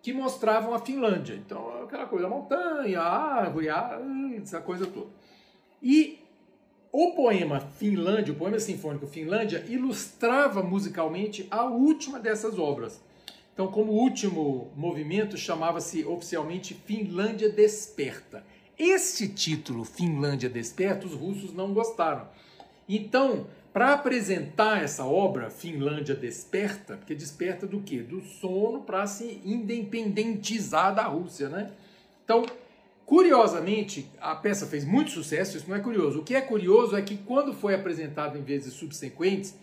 que 0.03 0.13
mostravam 0.13 0.75
a 0.75 0.79
Finlândia. 0.79 1.33
Então, 1.33 1.83
aquela 1.83 2.05
coisa, 2.05 2.27
a 2.27 2.29
montanha, 2.29 3.01
a 3.01 3.39
árvore, 3.39 3.69
a, 3.69 3.99
essa 4.39 4.61
coisa 4.61 4.85
toda. 4.85 5.09
E 5.81 6.19
o 6.91 7.13
poema 7.13 7.59
Finlândia, 7.59 8.31
o 8.31 8.37
poema 8.37 8.59
sinfônico 8.59 9.07
Finlândia, 9.07 9.65
ilustrava 9.67 10.61
musicalmente 10.61 11.47
a 11.49 11.63
última 11.63 12.19
dessas 12.19 12.59
obras. 12.59 13.01
Então, 13.53 13.67
como 13.67 13.91
último 13.91 14.71
movimento, 14.75 15.37
chamava-se 15.37 16.03
oficialmente 16.03 16.73
Finlândia 16.73 17.49
Desperta. 17.49 18.43
Este 18.77 19.27
título, 19.27 19.85
Finlândia 19.85 20.49
Desperta, 20.49 21.05
os 21.05 21.13
russos 21.13 21.53
não 21.53 21.71
gostaram. 21.71 22.27
Então, 22.89 23.45
para 23.71 23.93
apresentar 23.93 24.83
essa 24.83 25.05
obra, 25.05 25.51
Finlândia 25.51 26.15
Desperta, 26.15 26.97
porque 26.97 27.13
desperta 27.13 27.67
do 27.67 27.79
quê? 27.81 28.01
Do 28.01 28.21
sono 28.21 28.81
para 28.81 29.05
se 29.05 29.39
independentizar 29.45 30.93
da 30.93 31.03
Rússia, 31.03 31.47
né? 31.47 31.71
Então, 32.25 32.45
curiosamente, 33.05 34.09
a 34.19 34.35
peça 34.35 34.65
fez 34.65 34.83
muito 34.83 35.11
sucesso, 35.11 35.57
isso 35.57 35.69
não 35.69 35.75
é 35.75 35.79
curioso. 35.79 36.19
O 36.19 36.23
que 36.23 36.33
é 36.33 36.41
curioso 36.41 36.95
é 36.95 37.01
que 37.03 37.17
quando 37.17 37.53
foi 37.53 37.75
apresentado 37.75 38.37
em 38.37 38.43
vezes 38.43 38.73
subsequentes, 38.73 39.55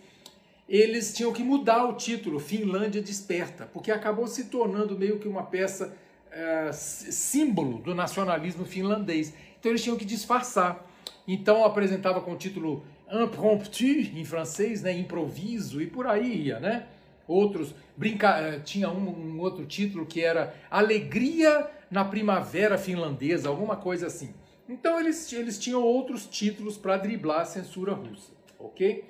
eles 0.71 1.13
tinham 1.13 1.33
que 1.33 1.43
mudar 1.43 1.83
o 1.83 1.95
título, 1.95 2.39
Finlândia 2.39 3.01
Desperta, 3.01 3.69
porque 3.73 3.91
acabou 3.91 4.25
se 4.25 4.45
tornando 4.45 4.97
meio 4.97 5.19
que 5.19 5.27
uma 5.27 5.43
peça 5.43 5.93
é, 6.31 6.71
símbolo 6.71 7.79
do 7.79 7.93
nacionalismo 7.93 8.63
finlandês. 8.63 9.33
Então 9.59 9.69
eles 9.69 9.83
tinham 9.83 9.97
que 9.97 10.05
disfarçar. 10.05 10.89
Então 11.27 11.65
apresentava 11.65 12.21
com 12.21 12.31
o 12.31 12.37
título 12.37 12.85
Impromptu, 13.11 13.83
em 13.83 14.23
francês, 14.23 14.81
né, 14.81 14.97
improviso, 14.97 15.81
e 15.81 15.87
por 15.87 16.07
aí 16.07 16.45
ia, 16.45 16.59
né? 16.61 16.87
Outros, 17.27 17.75
brinca... 17.97 18.39
Eh, 18.39 18.59
tinha 18.59 18.89
um, 18.89 19.09
um 19.09 19.39
outro 19.41 19.65
título 19.65 20.05
que 20.05 20.21
era 20.21 20.55
Alegria 20.71 21.69
na 21.89 22.05
Primavera 22.05 22.77
Finlandesa, 22.77 23.49
alguma 23.49 23.75
coisa 23.75 24.07
assim. 24.07 24.33
Então 24.69 24.97
eles, 24.97 25.33
eles 25.33 25.59
tinham 25.59 25.83
outros 25.83 26.25
títulos 26.25 26.77
para 26.77 26.95
driblar 26.95 27.41
a 27.41 27.45
censura 27.45 27.93
russa, 27.93 28.31
ok? 28.57 29.03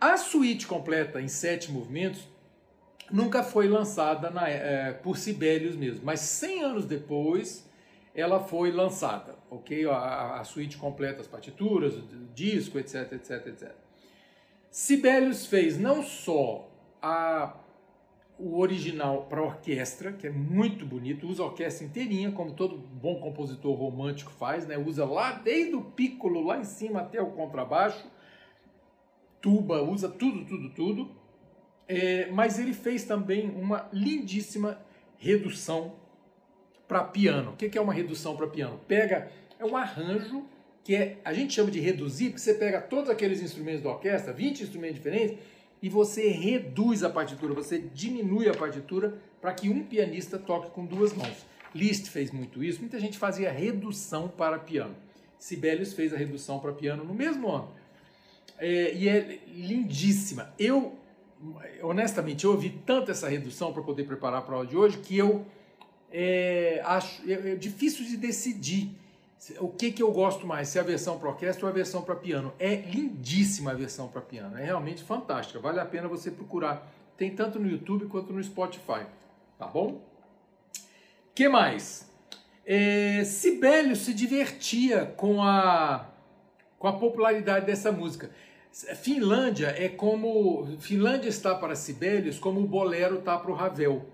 A 0.00 0.16
suíte 0.16 0.66
completa 0.66 1.20
em 1.20 1.28
sete 1.28 1.72
movimentos 1.72 2.28
nunca 3.10 3.42
foi 3.42 3.68
lançada 3.68 4.30
na, 4.30 4.48
é, 4.48 4.92
por 4.92 5.16
Sibelius 5.16 5.76
mesmo, 5.76 6.04
mas 6.04 6.20
100 6.20 6.62
anos 6.62 6.86
depois 6.86 7.66
ela 8.14 8.40
foi 8.40 8.72
lançada, 8.72 9.36
ok? 9.50 9.86
A, 9.86 10.40
a 10.40 10.44
suíte 10.44 10.76
completa, 10.76 11.20
as 11.20 11.26
partituras, 11.26 11.94
o 11.94 12.02
disco, 12.34 12.78
etc, 12.78 13.12
etc, 13.12 13.46
etc. 13.46 13.74
Sibelius 14.70 15.46
fez 15.46 15.78
não 15.78 16.02
só 16.02 16.68
a, 17.00 17.54
o 18.38 18.58
original 18.58 19.24
para 19.24 19.42
orquestra, 19.42 20.12
que 20.12 20.26
é 20.26 20.30
muito 20.30 20.84
bonito, 20.84 21.26
usa 21.26 21.42
a 21.42 21.46
orquestra 21.46 21.86
inteirinha, 21.86 22.32
como 22.32 22.52
todo 22.52 22.76
bom 22.76 23.20
compositor 23.20 23.74
romântico 23.74 24.30
faz, 24.32 24.66
né? 24.66 24.76
Usa 24.76 25.04
lá 25.04 25.32
desde 25.32 25.74
o 25.74 25.82
piccolo 25.82 26.42
lá 26.42 26.58
em 26.58 26.64
cima 26.64 27.00
até 27.00 27.20
o 27.20 27.30
contrabaixo, 27.30 28.04
tuba, 29.46 29.80
usa 29.80 30.08
tudo, 30.08 30.44
tudo, 30.44 30.70
tudo. 30.70 31.08
É, 31.86 32.26
mas 32.32 32.58
ele 32.58 32.72
fez 32.72 33.04
também 33.04 33.48
uma 33.48 33.88
lindíssima 33.92 34.76
redução 35.16 35.94
para 36.88 37.04
piano. 37.04 37.52
O 37.52 37.56
que 37.56 37.78
é 37.78 37.80
uma 37.80 37.92
redução 37.92 38.36
para 38.36 38.48
piano? 38.48 38.80
Pega, 38.88 39.30
é 39.56 39.64
um 39.64 39.76
arranjo 39.76 40.44
que 40.82 40.96
é, 40.96 41.18
a 41.24 41.32
gente 41.32 41.54
chama 41.54 41.70
de 41.70 41.78
reduzir, 41.78 42.30
porque 42.30 42.40
você 42.40 42.54
pega 42.54 42.80
todos 42.80 43.08
aqueles 43.08 43.40
instrumentos 43.40 43.82
da 43.82 43.90
orquestra, 43.90 44.32
20 44.32 44.64
instrumentos 44.64 44.96
diferentes, 44.96 45.38
e 45.80 45.88
você 45.88 46.28
reduz 46.28 47.04
a 47.04 47.10
partitura, 47.10 47.54
você 47.54 47.78
diminui 47.78 48.48
a 48.48 48.54
partitura 48.54 49.16
para 49.40 49.52
que 49.52 49.68
um 49.68 49.84
pianista 49.84 50.38
toque 50.38 50.72
com 50.72 50.84
duas 50.84 51.12
mãos. 51.12 51.46
Liszt 51.72 52.08
fez 52.08 52.32
muito 52.32 52.64
isso, 52.64 52.80
muita 52.80 52.98
gente 52.98 53.16
fazia 53.16 53.52
redução 53.52 54.26
para 54.26 54.58
piano. 54.58 54.96
Sibelius 55.38 55.92
fez 55.92 56.12
a 56.12 56.16
redução 56.16 56.58
para 56.58 56.72
piano 56.72 57.04
no 57.04 57.14
mesmo 57.14 57.48
ano 57.48 57.85
é, 58.58 58.94
e 58.94 59.08
é 59.08 59.40
lindíssima. 59.48 60.52
Eu, 60.58 60.96
honestamente, 61.82 62.44
eu 62.44 62.52
ouvi 62.52 62.70
tanto 62.84 63.10
essa 63.10 63.28
redução 63.28 63.72
para 63.72 63.82
poder 63.82 64.04
preparar 64.04 64.40
a 64.40 64.42
prova 64.42 64.66
de 64.66 64.76
hoje 64.76 64.98
que 64.98 65.16
eu 65.16 65.44
é, 66.10 66.80
acho 66.84 67.22
é, 67.30 67.52
é 67.52 67.54
difícil 67.54 68.04
de 68.04 68.16
decidir 68.16 68.90
o 69.60 69.68
que, 69.68 69.92
que 69.92 70.02
eu 70.02 70.10
gosto 70.10 70.46
mais, 70.46 70.68
se 70.68 70.78
é 70.78 70.80
a 70.80 70.84
versão 70.84 71.18
para 71.18 71.28
orquestra 71.28 71.66
ou 71.66 71.70
a 71.70 71.74
versão 71.74 72.02
para 72.02 72.16
piano. 72.16 72.52
É 72.58 72.74
lindíssima 72.74 73.72
a 73.72 73.74
versão 73.74 74.08
para 74.08 74.20
piano, 74.20 74.56
é 74.56 74.64
realmente 74.64 75.02
fantástica, 75.04 75.58
vale 75.60 75.78
a 75.78 75.84
pena 75.84 76.08
você 76.08 76.30
procurar. 76.30 76.90
Tem 77.16 77.34
tanto 77.34 77.58
no 77.58 77.68
YouTube 77.68 78.06
quanto 78.06 78.32
no 78.32 78.42
Spotify, 78.42 79.06
tá 79.58 79.66
bom? 79.66 80.00
que 81.36 81.50
mais? 81.50 82.10
É, 82.64 83.22
Sibelius 83.24 83.98
se 84.00 84.14
divertia 84.14 85.04
com 85.04 85.42
a, 85.42 86.08
com 86.78 86.88
a 86.88 86.92
popularidade 86.92 87.66
dessa 87.66 87.90
música. 87.90 88.30
Finlândia 88.96 89.74
é 89.76 89.88
como. 89.88 90.66
Finlândia 90.78 91.28
está 91.28 91.54
para 91.54 91.74
Sibelius 91.74 92.38
como 92.38 92.60
o 92.60 92.66
bolero 92.66 93.18
está 93.18 93.38
para 93.38 93.50
o 93.50 93.54
Ravel. 93.54 94.04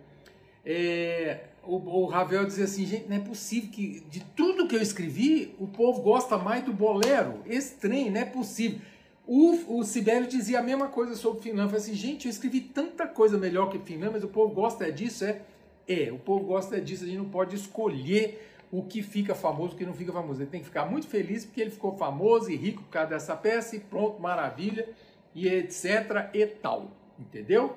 É, 0.64 1.40
o, 1.64 1.76
o, 1.76 2.06
Ravel 2.06 2.44
dizia 2.44 2.64
assim: 2.64 2.86
gente, 2.86 3.08
não 3.08 3.16
é 3.16 3.20
possível 3.20 3.70
que 3.70 4.00
de 4.08 4.20
tudo 4.36 4.68
que 4.68 4.76
eu 4.76 4.80
escrevi, 4.80 5.54
o 5.58 5.66
povo 5.66 6.00
gosta 6.00 6.38
mais 6.38 6.64
do 6.64 6.72
bolero. 6.72 7.40
Estranho, 7.44 8.12
não 8.12 8.20
é 8.20 8.24
possível. 8.24 8.78
O, 9.26 9.78
o 9.78 9.84
Sibelius 9.84 10.28
dizia 10.28 10.60
a 10.60 10.62
mesma 10.62 10.88
coisa 10.88 11.16
sobre 11.16 11.42
Finlândia. 11.42 11.70
Falei 11.70 11.82
assim: 11.82 11.94
gente, 11.94 12.26
eu 12.26 12.30
escrevi 12.30 12.60
tanta 12.60 13.06
coisa 13.06 13.36
melhor 13.36 13.68
que 13.68 13.80
Finlândia, 13.80 14.12
mas 14.12 14.24
o 14.24 14.28
povo 14.28 14.54
gosta 14.54 14.90
disso. 14.92 15.24
É, 15.24 15.40
é, 15.88 16.12
o 16.12 16.18
povo 16.18 16.44
gosta 16.44 16.80
disso. 16.80 17.02
A 17.02 17.06
gente 17.06 17.18
não 17.18 17.28
pode 17.28 17.56
escolher 17.56 18.51
o 18.72 18.82
que 18.82 19.02
fica 19.02 19.34
famoso 19.34 19.74
o 19.74 19.76
que 19.76 19.84
não 19.84 19.92
fica 19.92 20.10
famoso. 20.10 20.40
Ele 20.40 20.50
tem 20.50 20.60
que 20.60 20.66
ficar 20.66 20.86
muito 20.86 21.06
feliz 21.06 21.44
porque 21.44 21.60
ele 21.60 21.70
ficou 21.70 21.94
famoso 21.94 22.50
e 22.50 22.56
rico 22.56 22.82
por 22.82 22.88
causa 22.88 23.10
dessa 23.10 23.36
peça 23.36 23.76
e 23.76 23.80
pronto, 23.80 24.18
maravilha, 24.18 24.88
e 25.34 25.46
etc 25.46 26.30
e 26.32 26.46
tal. 26.46 26.90
Entendeu? 27.18 27.76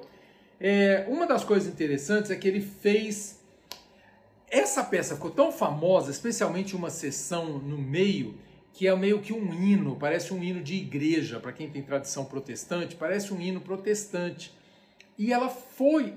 É, 0.57 1.05
uma 1.09 1.27
das 1.27 1.43
coisas 1.43 1.71
interessantes 1.71 2.31
é 2.31 2.35
que 2.37 2.47
ele 2.47 2.61
fez. 2.61 3.43
Essa 4.49 4.85
peça 4.85 5.15
ficou 5.15 5.31
tão 5.31 5.51
famosa, 5.51 6.11
especialmente 6.11 6.77
uma 6.77 6.89
sessão 6.89 7.59
no 7.59 7.77
meio, 7.77 8.37
que 8.71 8.87
é 8.87 8.95
meio 8.95 9.19
que 9.19 9.33
um 9.33 9.53
hino, 9.53 9.97
parece 9.97 10.33
um 10.33 10.41
hino 10.41 10.63
de 10.63 10.75
igreja, 10.75 11.41
para 11.41 11.51
quem 11.51 11.69
tem 11.69 11.81
tradição 11.81 12.23
protestante, 12.23 12.95
parece 12.95 13.33
um 13.33 13.41
hino 13.41 13.59
protestante. 13.59 14.53
E 15.17 15.33
ela 15.33 15.49
foi, 15.49 16.13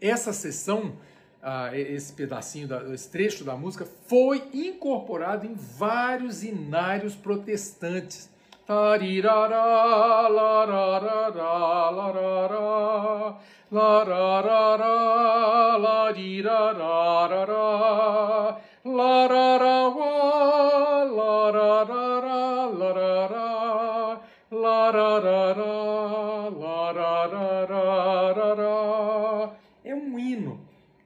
essa 0.00 0.32
sessão 0.32 0.96
ah, 1.42 1.76
esse 1.76 2.12
pedacinho, 2.12 2.68
da, 2.68 2.82
esse 2.94 3.10
trecho 3.10 3.42
da 3.42 3.56
música, 3.56 3.84
foi 4.06 4.42
incorporado 4.54 5.44
em 5.44 5.54
vários 5.54 6.44
inários 6.44 7.16
protestantes. 7.16 8.30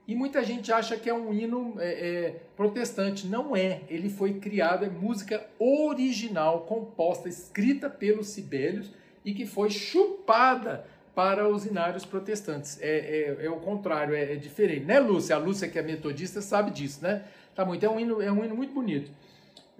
E 0.09 0.15
muita 0.15 0.45
gente 0.45 0.73
acha 0.73 0.97
que 0.97 1.11
é 1.11 1.15
um 1.15 1.35
hino 1.35 1.75
é, 1.79 1.87
é, 1.87 2.41
protestante. 2.57 3.27
Não 3.27 3.57
é. 3.57 3.81
Ele 3.89 4.09
foi 4.09 4.35
criado, 4.35 4.85
é 4.85 4.89
música 4.89 5.45
original, 5.59 6.61
composta, 6.61 7.29
escrita 7.29 7.91
pelos 7.91 8.29
Sibelius 8.29 8.91
e 9.25 9.35
que 9.35 9.45
foi 9.45 9.69
chupada 9.69 10.87
para 11.13 11.49
os 11.49 11.67
inários 11.67 12.05
protestantes. 12.05 12.79
É, 12.81 13.37
é, 13.41 13.47
é 13.47 13.51
o 13.51 13.57
contrário, 13.57 14.15
é, 14.15 14.35
é, 14.35 14.37
diferente. 14.37 14.85
Né, 14.85 15.01
Lúcia? 15.01 15.35
A 15.35 15.39
Lúcia, 15.39 15.67
que 15.67 15.79
é 15.79 15.83
metodista, 15.83 16.41
sabe 16.41 16.71
disso, 16.71 17.03
né? 17.03 17.25
Tá 17.55 17.65
muito. 17.65 17.85
É 17.85 17.91
um 17.91 17.99
hino, 17.99 18.23
é 18.23 18.31
um 18.31 18.45
hino 18.45 18.55
muito 18.55 18.73
bonito. 18.73 19.11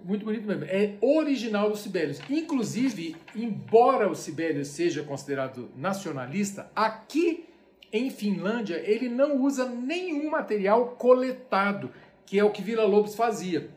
Muito 0.03 0.25
bonito 0.25 0.45
mesmo. 0.45 0.65
É 0.65 0.95
original 0.99 1.69
do 1.69 1.77
Sibelius. 1.77 2.19
Inclusive, 2.29 3.15
embora 3.33 4.09
o 4.09 4.15
Sibelius 4.15 4.67
seja 4.67 5.03
considerado 5.03 5.69
nacionalista, 5.75 6.69
aqui 6.75 7.46
em 7.91 8.09
Finlândia, 8.09 8.81
ele 8.85 9.07
não 9.07 9.41
usa 9.41 9.67
nenhum 9.67 10.29
material 10.29 10.95
coletado, 10.97 11.91
que 12.25 12.37
é 12.37 12.43
o 12.43 12.51
que 12.51 12.61
Vila 12.61 12.85
Lobos 12.85 13.15
fazia. 13.15 13.69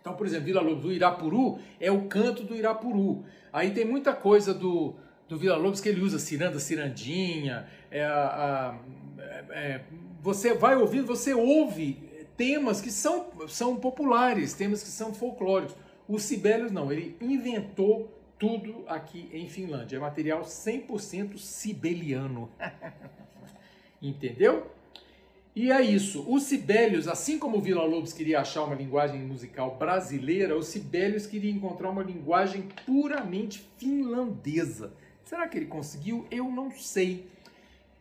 Então, 0.00 0.14
por 0.14 0.26
exemplo, 0.26 0.46
Vila 0.46 0.60
Lobos 0.60 0.82
do 0.82 0.92
Irapuru 0.92 1.58
é 1.78 1.90
o 1.90 2.06
canto 2.06 2.42
do 2.42 2.56
Irapuru. 2.56 3.24
Aí 3.52 3.70
tem 3.70 3.84
muita 3.84 4.12
coisa 4.12 4.52
do, 4.54 4.94
do 5.28 5.36
Vila 5.36 5.56
Lobos 5.56 5.80
que 5.80 5.88
ele 5.88 6.00
usa 6.00 6.18
ciranda, 6.18 6.58
cirandinha. 6.58 7.66
É, 7.90 8.04
a, 8.04 8.78
é, 9.18 9.44
é, 9.50 9.80
você 10.20 10.54
vai 10.54 10.76
ouvindo, 10.76 11.06
você 11.06 11.34
ouve 11.34 12.26
temas 12.36 12.80
que 12.80 12.90
são, 12.90 13.26
são 13.46 13.76
populares, 13.76 14.54
temas 14.54 14.82
que 14.82 14.88
são 14.88 15.14
folclóricos. 15.14 15.76
O 16.08 16.18
Sibelius 16.18 16.72
não, 16.72 16.90
ele 16.90 17.16
inventou 17.20 18.10
tudo 18.38 18.84
aqui 18.88 19.30
em 19.32 19.46
Finlândia. 19.46 19.98
É 19.98 20.00
material 20.00 20.42
100% 20.42 21.38
sibeliano. 21.38 22.50
Entendeu? 24.02 24.66
E 25.54 25.70
é 25.70 25.82
isso. 25.82 26.24
O 26.26 26.40
Sibelius, 26.40 27.06
assim 27.06 27.38
como 27.38 27.58
o 27.58 27.60
Vila 27.60 27.84
Lobos 27.84 28.12
queria 28.12 28.40
achar 28.40 28.64
uma 28.64 28.74
linguagem 28.74 29.20
musical 29.20 29.76
brasileira, 29.76 30.56
o 30.56 30.62
Sibelius 30.62 31.26
queria 31.26 31.50
encontrar 31.50 31.90
uma 31.90 32.02
linguagem 32.02 32.68
puramente 32.86 33.62
finlandesa. 33.76 34.92
Será 35.24 35.46
que 35.46 35.58
ele 35.58 35.66
conseguiu? 35.66 36.26
Eu 36.30 36.50
não 36.50 36.70
sei. 36.70 37.26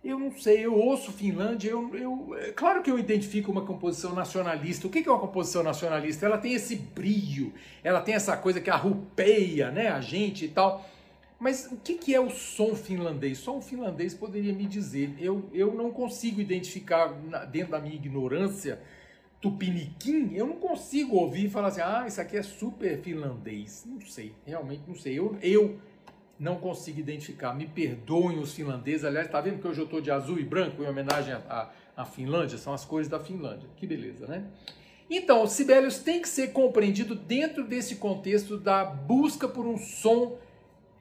Eu 0.03 0.17
não 0.17 0.31
sei, 0.31 0.65
eu 0.65 0.74
ouço 0.75 1.12
Finlândia, 1.12 1.70
eu, 1.70 1.96
eu, 1.96 2.36
é 2.36 2.51
claro 2.51 2.81
que 2.81 2.89
eu 2.89 2.98
identifico 2.98 3.51
uma 3.51 3.63
composição 3.63 4.15
nacionalista. 4.15 4.88
O 4.88 4.89
que 4.89 5.08
é 5.08 5.12
uma 5.12 5.20
composição 5.20 5.62
nacionalista? 5.62 6.25
Ela 6.25 6.39
tem 6.39 6.53
esse 6.53 6.75
brilho, 6.75 7.53
ela 7.84 8.01
tem 8.01 8.15
essa 8.15 8.36
coisa 8.36 8.60
que 8.60 8.72
arrupeia 8.72 9.70
né, 9.70 9.89
a 9.89 10.01
gente 10.01 10.46
e 10.46 10.48
tal. 10.48 10.84
Mas 11.41 11.65
o 11.71 11.75
que, 11.75 11.95
que 11.95 12.13
é 12.13 12.19
o 12.19 12.29
som 12.29 12.75
finlandês? 12.75 13.39
Só 13.39 13.57
um 13.57 13.62
finlandês 13.63 14.13
poderia 14.13 14.53
me 14.53 14.67
dizer. 14.67 15.15
Eu, 15.19 15.50
eu 15.51 15.74
não 15.74 15.89
consigo 15.89 16.39
identificar, 16.39 17.07
dentro 17.51 17.71
da 17.71 17.79
minha 17.79 17.95
ignorância 17.95 18.79
tupiniquim, 19.41 20.36
eu 20.36 20.45
não 20.45 20.57
consigo 20.57 21.15
ouvir 21.15 21.45
e 21.45 21.50
falar 21.50 21.69
assim, 21.69 21.81
ah, 21.81 22.05
isso 22.07 22.21
aqui 22.21 22.38
é 22.38 22.43
super 22.43 23.01
finlandês. 23.01 23.83
Não 23.88 24.00
sei, 24.01 24.36
realmente 24.45 24.83
não 24.88 24.93
sei. 24.93 25.17
Eu, 25.17 25.36
eu 25.41 25.79
não 26.39 26.57
consigo 26.57 27.00
identificar. 27.00 27.55
Me 27.55 27.65
perdoem 27.65 28.38
os 28.38 28.53
finlandeses. 28.53 29.03
Aliás, 29.03 29.27
tá 29.27 29.41
vendo 29.41 29.60
que 29.60 29.67
hoje 29.67 29.81
eu 29.81 29.86
estou 29.86 30.00
de 30.00 30.12
azul 30.12 30.38
e 30.38 30.43
branco 30.43 30.83
em 30.83 30.88
homenagem 30.88 31.33
à 31.98 32.05
Finlândia? 32.05 32.60
São 32.60 32.71
as 32.71 32.86
cores 32.86 33.07
da 33.07 33.19
Finlândia. 33.19 33.67
Que 33.77 33.88
beleza, 33.88 34.27
né? 34.27 34.45
Então, 35.10 35.48
Sibelius 35.48 35.98
tem 35.98 36.21
que 36.21 36.29
ser 36.29 36.50
compreendido 36.50 37.15
dentro 37.15 37.65
desse 37.65 37.95
contexto 37.95 38.60
da 38.60 38.86
busca 38.86 39.48
por 39.48 39.65
um 39.65 39.79
som 39.79 40.38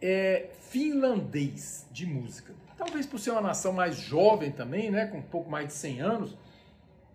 é, 0.00 0.49
finlandês 0.71 1.87
de 1.90 2.07
música. 2.07 2.52
Talvez 2.76 3.07
por 3.07 3.19
ser 3.19 3.33
uma 3.33 3.40
nação 3.40 3.73
mais 3.73 3.97
jovem 3.97 4.50
também, 4.50 4.90
né, 4.90 5.07
com 5.07 5.19
um 5.19 5.23
pouco 5.23 5.50
mais 5.50 5.66
de 5.66 5.75
100 5.75 6.00
anos, 6.00 6.37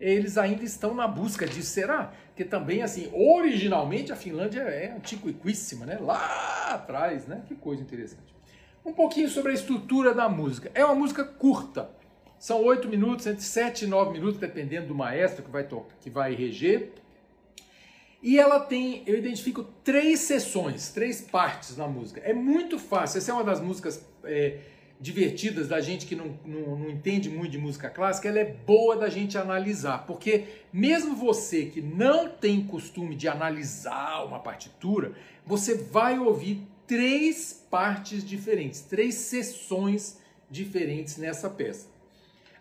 eles 0.00 0.38
ainda 0.38 0.62
estão 0.62 0.94
na 0.94 1.08
busca 1.08 1.46
disso. 1.46 1.70
Será? 1.70 2.12
Porque 2.28 2.44
também, 2.44 2.82
assim, 2.82 3.10
originalmente 3.12 4.12
a 4.12 4.16
Finlândia 4.16 4.60
é 4.60 4.92
antiquíssima, 4.94 5.86
né? 5.86 5.98
Lá 5.98 6.70
atrás, 6.74 7.26
né? 7.26 7.42
Que 7.48 7.54
coisa 7.54 7.82
interessante. 7.82 8.36
Um 8.84 8.92
pouquinho 8.92 9.28
sobre 9.28 9.52
a 9.52 9.54
estrutura 9.54 10.14
da 10.14 10.28
música. 10.28 10.70
É 10.74 10.84
uma 10.84 10.94
música 10.94 11.24
curta. 11.24 11.90
São 12.38 12.62
oito 12.62 12.88
minutos, 12.88 13.26
entre 13.26 13.42
sete 13.42 13.86
e 13.86 13.88
nove 13.88 14.12
minutos, 14.12 14.38
dependendo 14.38 14.88
do 14.88 14.94
maestro 14.94 15.42
que 15.42 15.50
vai, 15.50 15.66
que 16.00 16.10
vai 16.10 16.34
reger. 16.34 16.92
E 18.22 18.38
ela 18.38 18.60
tem, 18.60 19.02
eu 19.06 19.16
identifico 19.16 19.62
três 19.84 20.20
sessões, 20.20 20.90
três 20.90 21.20
partes 21.20 21.76
na 21.76 21.86
música. 21.86 22.20
É 22.20 22.32
muito 22.32 22.78
fácil. 22.78 23.18
Essa 23.18 23.30
é 23.30 23.34
uma 23.34 23.44
das 23.44 23.60
músicas 23.60 24.04
é, 24.24 24.58
divertidas 25.00 25.68
da 25.68 25.80
gente 25.80 26.06
que 26.06 26.16
não, 26.16 26.38
não, 26.44 26.76
não, 26.76 26.90
entende 26.90 27.28
muito 27.28 27.52
de 27.52 27.58
música 27.58 27.90
clássica. 27.90 28.28
Ela 28.28 28.40
é 28.40 28.44
boa 28.44 28.96
da 28.96 29.08
gente 29.08 29.36
analisar, 29.36 30.06
porque 30.06 30.44
mesmo 30.72 31.14
você 31.14 31.66
que 31.66 31.80
não 31.80 32.28
tem 32.28 32.64
costume 32.64 33.14
de 33.14 33.28
analisar 33.28 34.24
uma 34.24 34.38
partitura, 34.38 35.12
você 35.44 35.74
vai 35.74 36.18
ouvir 36.18 36.62
três 36.86 37.66
partes 37.70 38.24
diferentes, 38.24 38.80
três 38.80 39.14
sessões 39.14 40.18
diferentes 40.50 41.16
nessa 41.16 41.50
peça. 41.50 41.95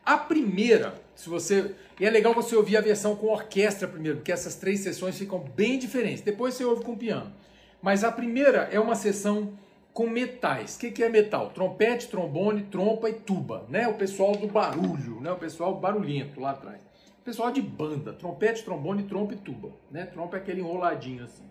A 0.05 0.17
primeira, 0.17 0.93
se 1.15 1.27
você. 1.27 1.74
E 2.00 2.05
é 2.05 2.09
legal 2.09 2.33
você 2.33 2.55
ouvir 2.55 2.77
a 2.77 2.81
versão 2.81 3.15
com 3.15 3.27
orquestra 3.27 3.88
primeiro, 3.88 4.17
porque 4.17 4.31
essas 4.31 4.55
três 4.55 4.81
sessões 4.81 5.17
ficam 5.17 5.39
bem 5.39 5.79
diferentes. 5.79 6.21
Depois 6.21 6.53
você 6.53 6.63
ouve 6.63 6.83
com 6.83 6.95
piano. 6.95 7.33
Mas 7.81 8.03
a 8.03 8.12
primeira 8.12 8.69
é 8.71 8.79
uma 8.79 8.95
sessão 8.95 9.57
com 9.93 10.09
metais. 10.09 10.75
O 10.75 10.79
que, 10.79 10.91
que 10.91 11.03
é 11.03 11.09
metal? 11.09 11.50
Trompete, 11.51 12.07
trombone, 12.09 12.63
trompa 12.63 13.09
e 13.09 13.13
tuba. 13.13 13.65
Né? 13.69 13.88
O 13.88 13.93
pessoal 13.93 14.35
do 14.35 14.45
barulho, 14.45 15.21
né? 15.21 15.31
o 15.31 15.38
pessoal 15.38 15.74
barulhento 15.79 16.39
lá 16.39 16.51
atrás. 16.51 16.81
O 17.21 17.24
pessoal 17.24 17.50
de 17.50 17.62
banda, 17.62 18.13
trompete, 18.13 18.63
trombone, 18.63 19.03
trompa 19.03 19.33
e 19.33 19.38
tuba. 19.38 19.69
Né? 19.89 20.05
Trompa 20.05 20.38
é 20.38 20.39
aquele 20.39 20.59
enroladinho 20.59 21.24
assim. 21.24 21.45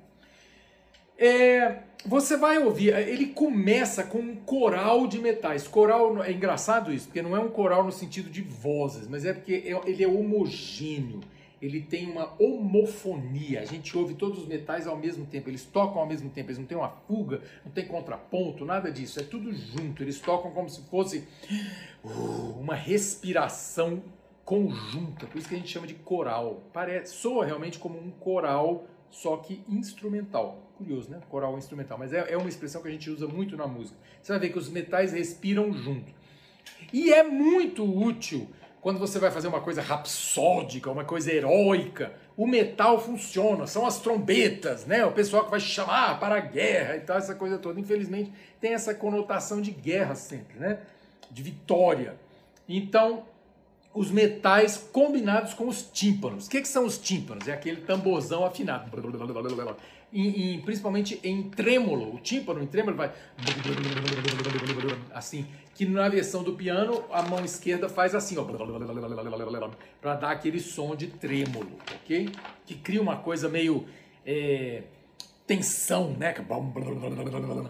É, 1.16 1.82
você 2.06 2.36
vai 2.36 2.58
ouvir, 2.58 2.92
ele 2.94 3.26
começa 3.26 4.02
com 4.04 4.18
um 4.18 4.36
coral 4.36 5.06
de 5.06 5.18
metais. 5.18 5.66
Coral 5.66 6.22
é 6.22 6.32
engraçado 6.32 6.92
isso, 6.92 7.06
porque 7.06 7.22
não 7.22 7.36
é 7.36 7.40
um 7.40 7.48
coral 7.48 7.84
no 7.84 7.92
sentido 7.92 8.28
de 8.28 8.42
vozes, 8.42 9.08
mas 9.08 9.24
é 9.24 9.32
porque 9.32 9.54
é, 9.66 9.88
ele 9.88 10.04
é 10.04 10.08
homogêneo, 10.08 11.20
ele 11.62 11.80
tem 11.80 12.10
uma 12.10 12.34
homofonia. 12.38 13.60
A 13.60 13.64
gente 13.64 13.96
ouve 13.96 14.14
todos 14.14 14.40
os 14.40 14.46
metais 14.46 14.86
ao 14.86 14.98
mesmo 14.98 15.24
tempo, 15.24 15.48
eles 15.48 15.64
tocam 15.64 16.00
ao 16.00 16.06
mesmo 16.06 16.28
tempo, 16.28 16.48
eles 16.48 16.58
não 16.58 16.66
têm 16.66 16.76
uma 16.76 16.90
fuga, 16.90 17.40
não 17.64 17.72
tem 17.72 17.86
contraponto, 17.86 18.66
nada 18.66 18.92
disso, 18.92 19.18
é 19.18 19.22
tudo 19.22 19.50
junto. 19.52 20.02
Eles 20.02 20.20
tocam 20.20 20.50
como 20.50 20.68
se 20.68 20.82
fosse 20.90 21.26
uh, 22.04 22.58
uma 22.60 22.74
respiração 22.74 24.02
conjunta, 24.44 25.26
por 25.26 25.38
isso 25.38 25.48
que 25.48 25.54
a 25.54 25.58
gente 25.58 25.70
chama 25.70 25.86
de 25.86 25.94
coral. 25.94 26.64
Parece, 26.70 27.14
soa 27.14 27.46
realmente 27.46 27.78
como 27.78 27.98
um 27.98 28.10
coral, 28.10 28.84
só 29.10 29.38
que 29.38 29.64
instrumental. 29.66 30.63
Curioso, 30.76 31.10
né? 31.10 31.20
Coral 31.28 31.56
instrumental. 31.56 31.98
Mas 31.98 32.12
é, 32.12 32.32
é 32.32 32.36
uma 32.36 32.48
expressão 32.48 32.82
que 32.82 32.88
a 32.88 32.90
gente 32.90 33.08
usa 33.10 33.26
muito 33.26 33.56
na 33.56 33.66
música. 33.66 33.96
Você 34.20 34.32
vai 34.32 34.40
ver 34.40 34.50
que 34.50 34.58
os 34.58 34.68
metais 34.68 35.12
respiram 35.12 35.72
junto. 35.72 36.12
E 36.92 37.12
é 37.12 37.22
muito 37.22 37.84
útil 37.84 38.48
quando 38.80 38.98
você 38.98 39.18
vai 39.18 39.30
fazer 39.30 39.48
uma 39.48 39.60
coisa 39.60 39.80
rapsódica, 39.80 40.90
uma 40.90 41.04
coisa 41.04 41.32
heróica. 41.32 42.12
O 42.36 42.46
metal 42.46 43.00
funciona, 43.00 43.66
são 43.66 43.86
as 43.86 44.00
trombetas, 44.00 44.84
né? 44.84 45.06
O 45.06 45.12
pessoal 45.12 45.44
que 45.44 45.50
vai 45.50 45.60
chamar 45.60 46.18
para 46.18 46.36
a 46.36 46.40
guerra 46.40 46.96
e 46.96 47.00
tal, 47.00 47.16
essa 47.16 47.34
coisa 47.34 47.56
toda. 47.56 47.80
Infelizmente, 47.80 48.32
tem 48.60 48.74
essa 48.74 48.94
conotação 48.94 49.60
de 49.60 49.70
guerra 49.70 50.14
sempre, 50.14 50.58
né? 50.58 50.80
De 51.30 51.42
vitória. 51.42 52.16
Então, 52.68 53.24
os 53.94 54.10
metais 54.10 54.76
combinados 54.92 55.54
com 55.54 55.68
os 55.68 55.82
tímpanos. 55.82 56.46
O 56.46 56.50
que, 56.50 56.60
que 56.60 56.68
são 56.68 56.84
os 56.84 56.98
tímpanos? 56.98 57.46
É 57.46 57.52
aquele 57.52 57.82
tamborzão 57.82 58.44
afinado 58.44 58.90
em, 60.14 60.60
principalmente 60.60 61.18
em 61.24 61.50
trêmolo, 61.50 62.14
o 62.14 62.18
tímpano 62.18 62.62
em 62.62 62.66
trêmolo 62.66 62.96
vai 62.96 63.12
assim, 65.12 65.44
que 65.74 65.84
na 65.84 66.08
versão 66.08 66.44
do 66.44 66.52
piano 66.52 67.04
a 67.10 67.22
mão 67.22 67.44
esquerda 67.44 67.88
faz 67.88 68.14
assim, 68.14 68.36
ó, 68.38 68.44
para 70.00 70.14
dar 70.14 70.30
aquele 70.30 70.60
som 70.60 70.94
de 70.94 71.08
trêmolo, 71.08 71.72
ok? 71.96 72.30
Que 72.64 72.76
cria 72.76 73.02
uma 73.02 73.16
coisa 73.16 73.48
meio 73.48 73.86
é, 74.24 74.84
tensão, 75.46 76.10
né? 76.12 76.32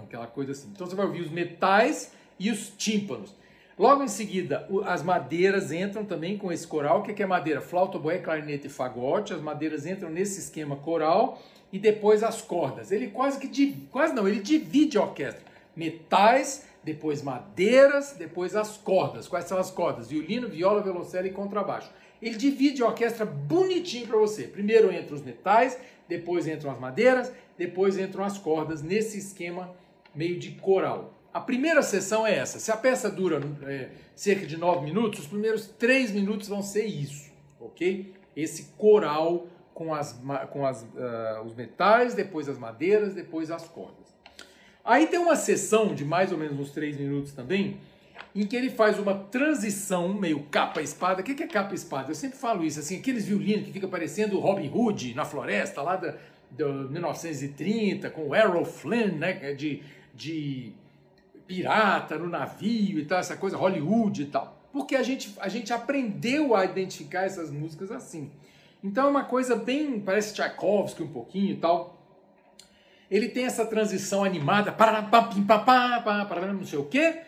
Aquela 0.05 0.27
coisa 0.27 0.53
assim. 0.53 0.69
Então 0.71 0.87
você 0.87 0.95
vai 0.95 1.07
ouvir 1.07 1.23
os 1.23 1.31
metais 1.31 2.13
e 2.39 2.51
os 2.51 2.69
tímpanos. 2.69 3.35
Logo 3.77 4.05
em 4.05 4.09
seguida, 4.09 4.69
as 4.87 5.03
madeiras 5.03 5.73
entram 5.73 6.05
também 6.05 6.39
com 6.39 6.53
esse 6.53 6.65
coral. 6.65 7.01
O 7.01 7.03
que 7.03 7.21
é 7.21 7.27
madeira? 7.27 7.61
Flauta, 7.61 7.99
boé, 7.99 8.19
clarinete 8.19 8.69
e 8.69 8.71
fagote. 8.71 9.33
As 9.33 9.41
madeiras 9.41 9.85
entram 9.85 10.09
nesse 10.09 10.39
esquema 10.39 10.77
coral 10.77 11.43
e 11.73 11.79
depois 11.79 12.23
as 12.23 12.41
cordas. 12.41 12.93
Ele 12.93 13.09
quase 13.09 13.41
que 13.41 13.73
quase 13.91 14.15
não, 14.15 14.29
ele 14.29 14.41
divide 14.41 14.97
a 14.97 15.03
orquestra. 15.03 15.43
Metais, 15.75 16.69
depois 16.85 17.21
madeiras, 17.21 18.15
depois 18.17 18.55
as 18.55 18.77
cordas. 18.77 19.27
Quais 19.27 19.47
são 19.47 19.59
as 19.59 19.73
cordas? 19.73 20.09
Violino, 20.09 20.49
viola, 20.49 20.81
violoncelo 20.81 21.27
e 21.27 21.31
contrabaixo. 21.31 21.91
Ele 22.23 22.37
divide 22.37 22.81
a 22.81 22.87
orquestra 22.87 23.27
bonitinho 23.27 24.07
para 24.07 24.19
você. 24.19 24.45
Primeiro 24.45 24.93
entram 24.95 25.17
os 25.17 25.23
metais, 25.23 25.77
depois 26.09 26.47
entram 26.47 26.71
as 26.71 26.79
madeiras, 26.79 27.33
depois 27.59 27.99
entram 27.99 28.23
as 28.23 28.39
cordas 28.39 28.83
nesse 28.83 29.19
esquema 29.19 29.75
meio 30.15 30.39
de 30.39 30.53
coral. 30.53 31.13
A 31.35 31.41
primeira 31.41 31.83
sessão 31.83 32.25
é 32.25 32.39
essa. 32.39 32.61
Se 32.61 32.71
a 32.71 32.77
peça 32.77 33.11
dura 33.11 33.41
é, 33.65 33.89
cerca 34.15 34.47
de 34.47 34.57
nove 34.57 34.85
minutos, 34.85 35.19
os 35.19 35.27
primeiros 35.27 35.67
três 35.67 36.13
minutos 36.13 36.47
vão 36.47 36.63
ser 36.63 36.85
isso, 36.85 37.29
ok? 37.59 38.15
Esse 38.37 38.67
coral 38.79 39.49
com, 39.75 39.93
as, 39.93 40.13
com 40.53 40.65
as, 40.65 40.83
uh, 40.83 41.43
os 41.45 41.53
metais, 41.53 42.15
depois 42.15 42.49
as 42.49 42.57
madeiras, 42.57 43.15
depois 43.15 43.51
as 43.51 43.67
cordas. 43.67 44.15
Aí 44.85 45.09
tem 45.09 45.19
uma 45.19 45.35
sessão 45.35 45.93
de 45.93 46.05
mais 46.05 46.31
ou 46.31 46.39
menos 46.39 46.57
uns 46.57 46.71
três 46.71 46.97
minutos 46.97 47.33
também, 47.33 47.79
em 48.33 48.47
que 48.47 48.55
ele 48.55 48.71
faz 48.71 48.97
uma 49.01 49.15
transição 49.15 50.15
meio 50.15 50.45
capa-espada. 50.45 51.21
O 51.21 51.25
que 51.25 51.43
é 51.43 51.49
capa-espada? 51.49 52.13
Eu 52.13 52.15
sempre 52.15 52.39
falo 52.39 52.65
isso, 52.65 52.79
assim, 52.79 52.99
aqueles 52.99 53.27
violinos 53.27 53.67
que 53.67 53.73
fica 53.73 53.89
parecendo 53.89 54.39
Robin 54.39 54.71
Hood 54.73 55.15
na 55.15 55.25
floresta, 55.25 55.83
lá 55.83 55.97
da, 55.97 56.15
de 56.49 56.65
1930, 56.65 58.09
com 58.11 58.29
o 58.29 58.37
Errol 58.37 58.65
Flynn, 58.65 59.17
né, 59.17 59.53
de, 59.55 59.83
de 60.15 60.73
pirata 61.47 62.19
no 62.19 62.29
navio 62.29 62.99
e 62.99 63.05
tal, 63.05 63.19
essa 63.19 63.37
coisa 63.37 63.57
Hollywood 63.57 64.23
e 64.23 64.27
tal. 64.27 64.57
Porque 64.73 64.97
a 64.97 65.03
gente, 65.03 65.35
a 65.39 65.49
gente 65.49 65.73
aprendeu 65.73 66.55
a 66.55 66.65
identificar 66.65 67.25
essas 67.25 67.51
músicas 67.51 67.91
assim. 67.93 68.31
Então 68.83 69.07
é 69.07 69.11
uma 69.11 69.25
coisa 69.25 69.57
bem, 69.57 70.01
parece 70.01 70.35
Tchaikovsky 70.35 71.03
um 71.03 71.09
pouquinho 71.09 71.53
e 71.53 71.57
tal. 71.57 71.99
Ele 73.11 73.29
tem 73.29 73.45
essa 73.45 73.65
transição 73.65 74.25
animada, 74.25 74.73
para 74.73 75.01
não 76.53 76.65
sei 76.65 76.79
o 76.79 76.85
quê, 76.85 77.21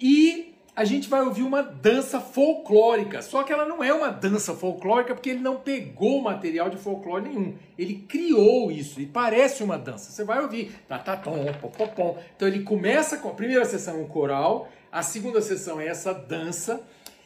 e 0.00 0.47
a 0.78 0.84
gente 0.84 1.08
vai 1.08 1.22
ouvir 1.22 1.42
uma 1.42 1.60
dança 1.60 2.20
folclórica. 2.20 3.20
Só 3.20 3.42
que 3.42 3.52
ela 3.52 3.64
não 3.64 3.82
é 3.82 3.92
uma 3.92 4.10
dança 4.10 4.54
folclórica 4.54 5.12
porque 5.12 5.30
ele 5.30 5.40
não 5.40 5.56
pegou 5.56 6.22
material 6.22 6.70
de 6.70 6.76
folclore 6.76 7.28
nenhum. 7.28 7.56
Ele 7.76 7.96
criou 8.08 8.70
isso 8.70 9.00
e 9.00 9.06
parece 9.06 9.64
uma 9.64 9.76
dança. 9.76 10.12
Você 10.12 10.22
vai 10.22 10.40
ouvir. 10.40 10.70
Tá, 10.86 10.96
tá. 10.96 11.20
Então 11.20 12.46
ele 12.46 12.62
começa 12.62 13.16
com 13.16 13.28
a 13.28 13.34
primeira 13.34 13.64
sessão 13.64 14.00
um 14.00 14.06
coral, 14.06 14.68
a 14.92 15.02
segunda 15.02 15.42
sessão 15.42 15.80
é 15.80 15.88
essa 15.88 16.14
dança 16.14 16.80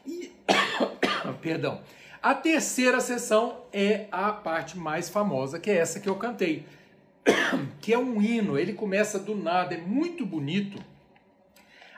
e 0.06 0.32
perdão. 1.42 1.82
A 2.22 2.34
terceira 2.34 3.02
sessão 3.02 3.66
é 3.70 4.06
a 4.10 4.32
parte 4.32 4.78
mais 4.78 5.10
famosa, 5.10 5.60
que 5.60 5.70
é 5.70 5.76
essa 5.76 6.00
que 6.00 6.08
eu 6.08 6.16
cantei, 6.16 6.64
que 7.82 7.92
é 7.92 7.98
um 7.98 8.22
hino. 8.22 8.58
Ele 8.58 8.72
começa 8.72 9.18
do 9.18 9.36
nada, 9.36 9.74
é 9.74 9.78
muito 9.78 10.24
bonito. 10.24 10.82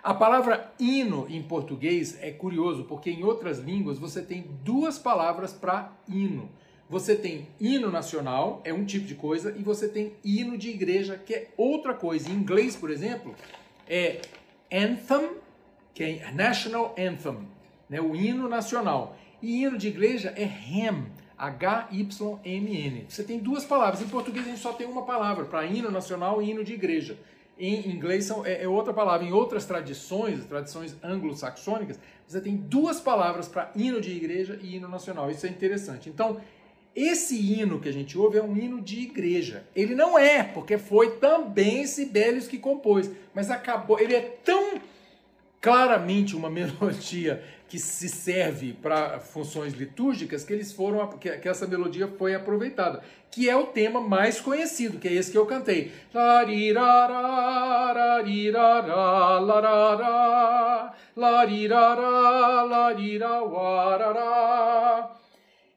A 0.04 0.12
palavra 0.12 0.70
hino 0.78 1.26
em 1.30 1.42
português 1.42 2.18
é 2.20 2.30
curioso, 2.30 2.84
porque 2.84 3.08
em 3.08 3.24
outras 3.24 3.58
línguas 3.60 3.98
você 3.98 4.20
tem 4.20 4.44
duas 4.62 4.98
palavras 4.98 5.54
para 5.54 5.90
hino. 6.06 6.50
Você 6.90 7.16
tem 7.16 7.48
hino 7.58 7.90
nacional, 7.90 8.60
é 8.66 8.74
um 8.74 8.84
tipo 8.84 9.06
de 9.06 9.14
coisa, 9.14 9.56
e 9.56 9.62
você 9.62 9.88
tem 9.88 10.12
hino 10.22 10.58
de 10.58 10.68
igreja, 10.68 11.16
que 11.16 11.32
é 11.32 11.48
outra 11.56 11.94
coisa. 11.94 12.28
Em 12.28 12.34
inglês, 12.34 12.76
por 12.76 12.90
exemplo, 12.90 13.34
é 13.88 14.20
anthem, 14.70 15.38
que 15.94 16.04
é 16.04 16.30
national 16.32 16.94
anthem, 16.98 17.38
né, 17.88 17.98
o 17.98 18.14
hino 18.14 18.46
nacional. 18.46 19.16
E 19.40 19.62
hino 19.62 19.78
de 19.78 19.88
igreja 19.88 20.34
é 20.36 20.44
hymn, 20.44 21.06
H-Y-M-N. 21.38 23.06
Você 23.08 23.24
tem 23.24 23.38
duas 23.38 23.64
palavras. 23.64 24.02
Em 24.02 24.08
português 24.08 24.44
a 24.44 24.50
gente 24.50 24.60
só 24.60 24.74
tem 24.74 24.86
uma 24.86 25.06
palavra 25.06 25.46
para 25.46 25.64
hino 25.64 25.90
nacional 25.90 26.42
e 26.42 26.50
hino 26.50 26.62
de 26.62 26.74
igreja. 26.74 27.18
Em 27.58 27.88
inglês 27.88 28.24
são, 28.24 28.44
é, 28.44 28.64
é 28.64 28.68
outra 28.68 28.92
palavra. 28.92 29.26
Em 29.26 29.32
outras 29.32 29.64
tradições, 29.64 30.44
tradições 30.46 30.96
anglo-saxônicas, 31.02 31.98
você 32.26 32.40
tem 32.40 32.56
duas 32.56 33.00
palavras 33.00 33.48
para 33.48 33.70
hino 33.76 34.00
de 34.00 34.10
igreja 34.10 34.58
e 34.60 34.76
hino 34.76 34.88
nacional. 34.88 35.30
Isso 35.30 35.46
é 35.46 35.48
interessante. 35.48 36.08
Então, 36.08 36.40
esse 36.94 37.36
hino 37.36 37.80
que 37.80 37.88
a 37.88 37.92
gente 37.92 38.16
ouve 38.16 38.38
é 38.38 38.42
um 38.42 38.56
hino 38.56 38.80
de 38.80 39.00
igreja. 39.00 39.64
Ele 39.74 39.94
não 39.94 40.18
é, 40.18 40.42
porque 40.42 40.78
foi 40.78 41.16
também 41.16 41.86
Sibelius 41.86 42.46
que 42.46 42.58
compôs, 42.58 43.10
mas 43.34 43.50
acabou. 43.50 43.98
Ele 43.98 44.14
é 44.14 44.20
tão 44.20 44.80
claramente 45.64 46.36
uma 46.36 46.50
melodia 46.52 47.42
que 47.66 47.78
se 47.78 48.06
serve 48.06 48.74
para 48.74 49.18
funções 49.18 49.72
litúrgicas 49.72 50.44
que 50.44 50.52
eles 50.52 50.70
foram 50.74 51.08
que, 51.16 51.48
essa 51.48 51.66
melodia 51.66 52.06
foi 52.06 52.34
aproveitada, 52.34 53.02
que 53.30 53.48
é 53.48 53.56
o 53.56 53.68
tema 53.68 53.98
mais 53.98 54.38
conhecido, 54.38 54.98
que 54.98 55.08
é 55.08 55.12
esse 55.14 55.32
que 55.32 55.38
eu 55.38 55.46
cantei. 55.46 55.90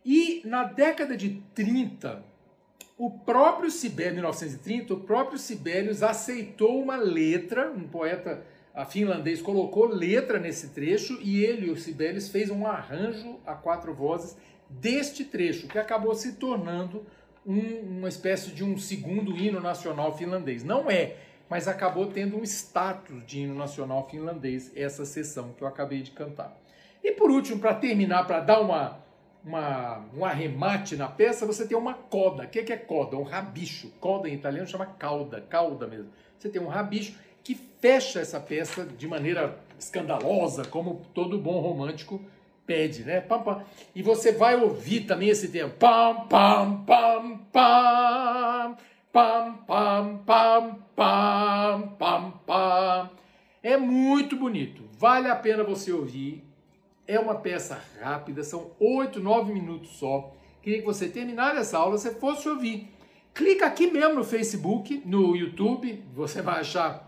E 0.06 0.41
na 0.43 0.65
década 0.65 1.15
de 1.15 1.41
30, 1.56 2.23
o 2.97 3.10
próprio 3.10 3.71
Sibelius, 3.71 4.15
1930, 4.15 4.93
o 4.93 5.00
próprio 5.00 5.39
Sibelius 5.39 6.04
aceitou 6.04 6.82
uma 6.82 6.97
letra, 6.97 7.71
um 7.71 7.88
poeta 7.88 8.43
a 8.77 8.85
finlandês 8.85 9.41
colocou 9.41 9.87
letra 9.87 10.37
nesse 10.37 10.67
trecho 10.67 11.17
e 11.23 11.43
ele, 11.43 11.71
o 11.71 11.75
Sibelius, 11.75 12.29
fez 12.29 12.51
um 12.51 12.67
arranjo 12.67 13.39
a 13.43 13.55
quatro 13.55 13.91
vozes 13.91 14.37
deste 14.69 15.25
trecho, 15.25 15.67
que 15.67 15.79
acabou 15.79 16.13
se 16.13 16.33
tornando 16.33 17.03
um, 17.43 17.57
uma 17.97 18.07
espécie 18.07 18.51
de 18.51 18.63
um 18.63 18.77
segundo 18.77 19.35
hino 19.35 19.59
nacional 19.59 20.15
finlandês. 20.15 20.63
Não 20.63 20.91
é, 20.91 21.15
mas 21.49 21.67
acabou 21.67 22.05
tendo 22.05 22.37
um 22.37 22.43
status 22.43 23.25
de 23.25 23.39
hino 23.39 23.55
nacional 23.55 24.07
finlandês 24.07 24.71
essa 24.75 25.05
sessão 25.05 25.53
que 25.53 25.63
eu 25.63 25.67
acabei 25.67 26.03
de 26.03 26.11
cantar. 26.11 26.55
E 27.03 27.13
por 27.13 27.31
último, 27.31 27.59
para 27.59 27.73
terminar, 27.73 28.27
para 28.27 28.41
dar 28.41 28.59
uma, 28.59 28.99
uma, 29.43 30.05
um 30.15 30.23
arremate 30.23 30.95
na 30.95 31.07
peça, 31.07 31.47
você 31.47 31.67
tem 31.67 31.75
uma 31.75 31.95
coda. 31.95 32.43
O 32.43 32.47
que 32.47 32.71
é 32.71 32.77
coda? 32.77 33.17
Um 33.17 33.23
rabicho. 33.23 33.89
Coda 33.99 34.29
em 34.29 34.35
italiano 34.35 34.67
chama 34.67 34.85
cauda, 34.85 35.41
cauda 35.41 35.87
mesmo. 35.87 36.11
Você 36.37 36.47
tem 36.47 36.61
um 36.61 36.67
rabicho 36.67 37.15
que 37.47 37.55
fecha 37.79 38.19
essa 38.19 38.41
peça 38.41 38.83
de 38.83 39.07
maneira 39.07 39.57
escandalosa, 39.79 40.65
como 40.65 41.05
todo 41.13 41.39
bom 41.39 41.62
romântico 41.62 42.21
pede, 42.65 43.05
né? 43.05 43.21
Pam, 43.21 43.41
pam. 43.41 43.63
E 43.95 44.03
você 44.03 44.33
vai 44.33 44.62
ouvir 44.62 45.05
também 45.05 45.29
esse 45.29 45.47
tempo. 45.47 45.77
Pam, 45.77 46.27
pam, 46.27 46.83
pam, 46.86 47.38
pam. 47.53 48.77
Pam, 49.13 49.53
pam, 49.65 50.17
pam, 50.25 50.75
pam, 50.93 51.81
pam, 51.97 52.31
pam. 52.45 53.10
É 53.63 53.77
muito 53.77 54.36
bonito. 54.36 54.83
Vale 54.99 55.29
a 55.29 55.36
pena 55.36 55.63
você 55.63 55.93
ouvir. 55.93 56.43
É 57.07 57.17
uma 57.17 57.36
peça 57.36 57.81
rápida, 58.01 58.43
são 58.43 58.71
8, 58.77 59.21
9 59.21 59.53
minutos 59.53 59.91
só. 59.91 60.36
Queria 60.62 60.79
que 60.79 60.86
você 60.86 61.07
terminasse 61.07 61.60
essa 61.60 61.77
aula, 61.77 61.97
você 61.97 62.13
fosse 62.13 62.49
ouvir. 62.49 62.89
Clica 63.33 63.65
aqui 63.65 63.89
mesmo 63.89 64.15
no 64.15 64.25
Facebook, 64.25 65.01
no 65.05 65.33
YouTube, 65.33 66.03
você 66.13 66.41
vai 66.41 66.60
achar 66.60 67.07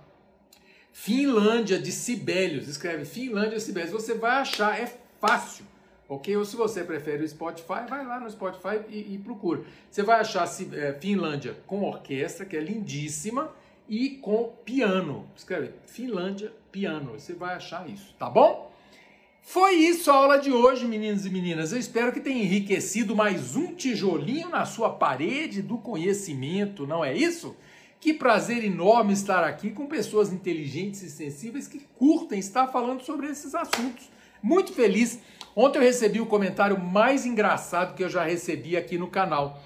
Finlândia 1.01 1.79
de 1.79 1.93
Sibelius. 1.93 2.67
Escreve 2.67 3.05
Finlândia 3.05 3.57
de 3.57 3.61
Sibelius. 3.61 3.93
Você 3.93 4.15
vai 4.15 4.31
achar, 4.31 4.77
é 4.77 4.93
fácil. 5.21 5.65
Ok? 6.09 6.35
Ou 6.35 6.43
se 6.43 6.57
você 6.57 6.83
prefere 6.83 7.23
o 7.23 7.27
Spotify, 7.27 7.87
vai 7.87 8.05
lá 8.05 8.19
no 8.19 8.29
Spotify 8.29 8.81
e, 8.89 9.13
e 9.13 9.17
procura. 9.17 9.61
Você 9.89 10.03
vai 10.03 10.19
achar 10.19 10.45
é, 10.73 10.91
Finlândia 10.99 11.55
com 11.65 11.83
orquestra, 11.83 12.45
que 12.45 12.57
é 12.57 12.59
lindíssima, 12.59 13.49
e 13.87 14.09
com 14.09 14.51
piano. 14.65 15.25
Escreve 15.37 15.71
Finlândia 15.87 16.51
piano. 16.69 17.13
Você 17.13 17.33
vai 17.33 17.55
achar 17.55 17.89
isso, 17.89 18.13
tá 18.19 18.29
bom? 18.29 18.69
Foi 19.41 19.75
isso 19.75 20.11
a 20.11 20.15
aula 20.15 20.37
de 20.37 20.51
hoje, 20.51 20.85
meninos 20.85 21.25
e 21.25 21.29
meninas. 21.29 21.71
Eu 21.71 21.79
espero 21.79 22.11
que 22.11 22.19
tenha 22.19 22.43
enriquecido 22.43 23.15
mais 23.15 23.55
um 23.55 23.73
tijolinho 23.73 24.49
na 24.49 24.65
sua 24.65 24.89
parede 24.89 25.61
do 25.61 25.77
conhecimento, 25.77 26.85
não 26.85 27.05
é 27.05 27.15
isso? 27.15 27.55
Que 27.99 28.13
prazer 28.13 28.63
enorme 28.63 29.11
estar 29.11 29.43
aqui 29.43 29.71
com 29.71 29.85
pessoas 29.85 30.31
inteligentes 30.31 31.01
e 31.01 31.09
sensíveis 31.09 31.67
que 31.67 31.79
curtem 31.97 32.39
estar 32.39 32.67
falando 32.67 33.01
sobre 33.01 33.27
esses 33.27 33.53
assuntos. 33.53 34.09
Muito 34.41 34.71
feliz. 34.71 35.19
Ontem 35.53 35.79
eu 35.79 35.83
recebi 35.83 36.21
o 36.21 36.25
comentário 36.25 36.79
mais 36.79 37.25
engraçado 37.25 37.95
que 37.95 38.03
eu 38.03 38.09
já 38.09 38.23
recebi 38.23 38.77
aqui 38.77 38.97
no 38.97 39.07
canal. 39.07 39.61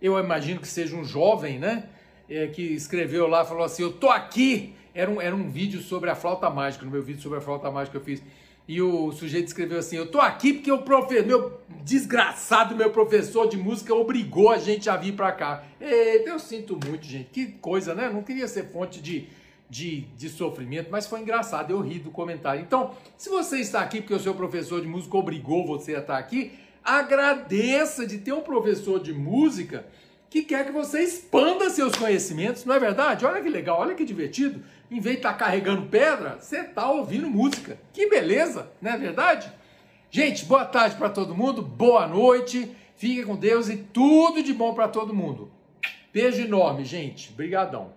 Eu 0.00 0.16
imagino 0.16 0.60
que 0.60 0.68
seja 0.68 0.94
um 0.94 1.04
jovem, 1.04 1.58
né? 1.58 1.88
É, 2.28 2.46
que 2.46 2.62
escreveu 2.62 3.26
lá, 3.26 3.44
falou 3.44 3.64
assim: 3.64 3.82
Eu 3.82 3.92
tô 3.92 4.08
aqui. 4.08 4.74
Era 4.94 5.10
um, 5.10 5.20
era 5.20 5.34
um 5.34 5.50
vídeo 5.50 5.80
sobre 5.80 6.10
a 6.10 6.14
flauta 6.14 6.48
mágica, 6.50 6.84
no 6.84 6.90
meu 6.90 7.02
vídeo 7.02 7.20
sobre 7.20 7.38
a 7.38 7.40
flauta 7.40 7.70
mágica 7.70 7.96
eu 7.96 8.02
fiz. 8.02 8.22
E 8.66 8.80
o 8.80 9.10
sujeito 9.12 9.48
escreveu 9.48 9.78
assim: 9.78 9.96
Eu 9.96 10.10
tô 10.10 10.20
aqui 10.20 10.52
porque 10.52 10.70
o 10.70 10.82
profe... 10.82 11.20
meu 11.22 11.60
desgraçado, 11.84 12.76
meu 12.76 12.90
professor 12.90 13.48
de 13.48 13.56
música, 13.56 13.94
obrigou 13.94 14.50
a 14.50 14.58
gente 14.58 14.88
a 14.88 14.96
vir 14.96 15.14
para 15.14 15.32
cá. 15.32 15.64
Eita, 15.80 16.30
eu 16.30 16.38
sinto 16.38 16.78
muito, 16.86 17.04
gente. 17.04 17.30
Que 17.30 17.46
coisa, 17.46 17.94
né? 17.94 18.08
Não 18.08 18.22
queria 18.22 18.46
ser 18.46 18.70
fonte 18.70 19.00
de, 19.00 19.28
de, 19.68 20.02
de 20.16 20.28
sofrimento, 20.28 20.88
mas 20.90 21.06
foi 21.06 21.20
engraçado. 21.20 21.72
Eu 21.72 21.80
ri 21.80 21.98
do 21.98 22.10
comentário. 22.10 22.62
Então, 22.62 22.94
se 23.16 23.28
você 23.28 23.58
está 23.58 23.80
aqui 23.80 24.00
porque 24.00 24.14
o 24.14 24.20
seu 24.20 24.34
professor 24.34 24.80
de 24.80 24.86
música 24.86 25.16
obrigou 25.16 25.66
você 25.66 25.96
a 25.96 25.98
estar 25.98 26.18
aqui, 26.18 26.52
agradeça 26.84 28.06
de 28.06 28.18
ter 28.18 28.32
um 28.32 28.42
professor 28.42 29.00
de 29.00 29.12
música 29.12 29.84
que 30.30 30.42
quer 30.42 30.64
que 30.64 30.72
você 30.72 31.02
expanda 31.02 31.68
seus 31.68 31.94
conhecimentos, 31.94 32.64
não 32.64 32.74
é 32.74 32.78
verdade? 32.80 33.26
Olha 33.26 33.42
que 33.42 33.50
legal, 33.50 33.78
olha 33.78 33.94
que 33.94 34.04
divertido. 34.04 34.62
Em 34.92 35.00
vez 35.00 35.14
de 35.14 35.20
estar 35.20 35.32
tá 35.32 35.38
carregando 35.38 35.86
pedra, 35.86 36.36
você 36.38 36.58
está 36.58 36.90
ouvindo 36.90 37.26
música. 37.26 37.78
Que 37.94 38.10
beleza, 38.10 38.70
não 38.78 38.90
é 38.90 38.98
verdade? 38.98 39.50
Gente, 40.10 40.44
boa 40.44 40.66
tarde 40.66 40.96
para 40.96 41.08
todo 41.08 41.34
mundo, 41.34 41.62
boa 41.62 42.06
noite, 42.06 42.70
fique 42.94 43.24
com 43.24 43.34
Deus 43.34 43.70
e 43.70 43.78
tudo 43.78 44.42
de 44.42 44.52
bom 44.52 44.74
para 44.74 44.88
todo 44.88 45.14
mundo. 45.14 45.50
Beijo 46.12 46.42
enorme, 46.42 46.84
gente. 46.84 47.32
Obrigadão. 47.32 47.94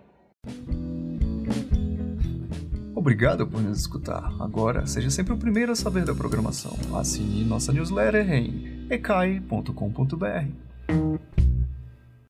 Obrigado 2.94 3.46
por 3.46 3.60
nos 3.60 3.78
escutar. 3.78 4.32
Agora, 4.40 4.86
seja 4.86 5.10
sempre 5.10 5.34
o 5.34 5.36
primeiro 5.36 5.72
a 5.72 5.76
saber 5.76 6.06
da 6.06 6.14
programação. 6.14 6.74
Assine 6.98 7.44
nossa 7.44 7.74
newsletter 7.74 8.32
em 8.32 8.86
ecai.com.br. 8.88 10.46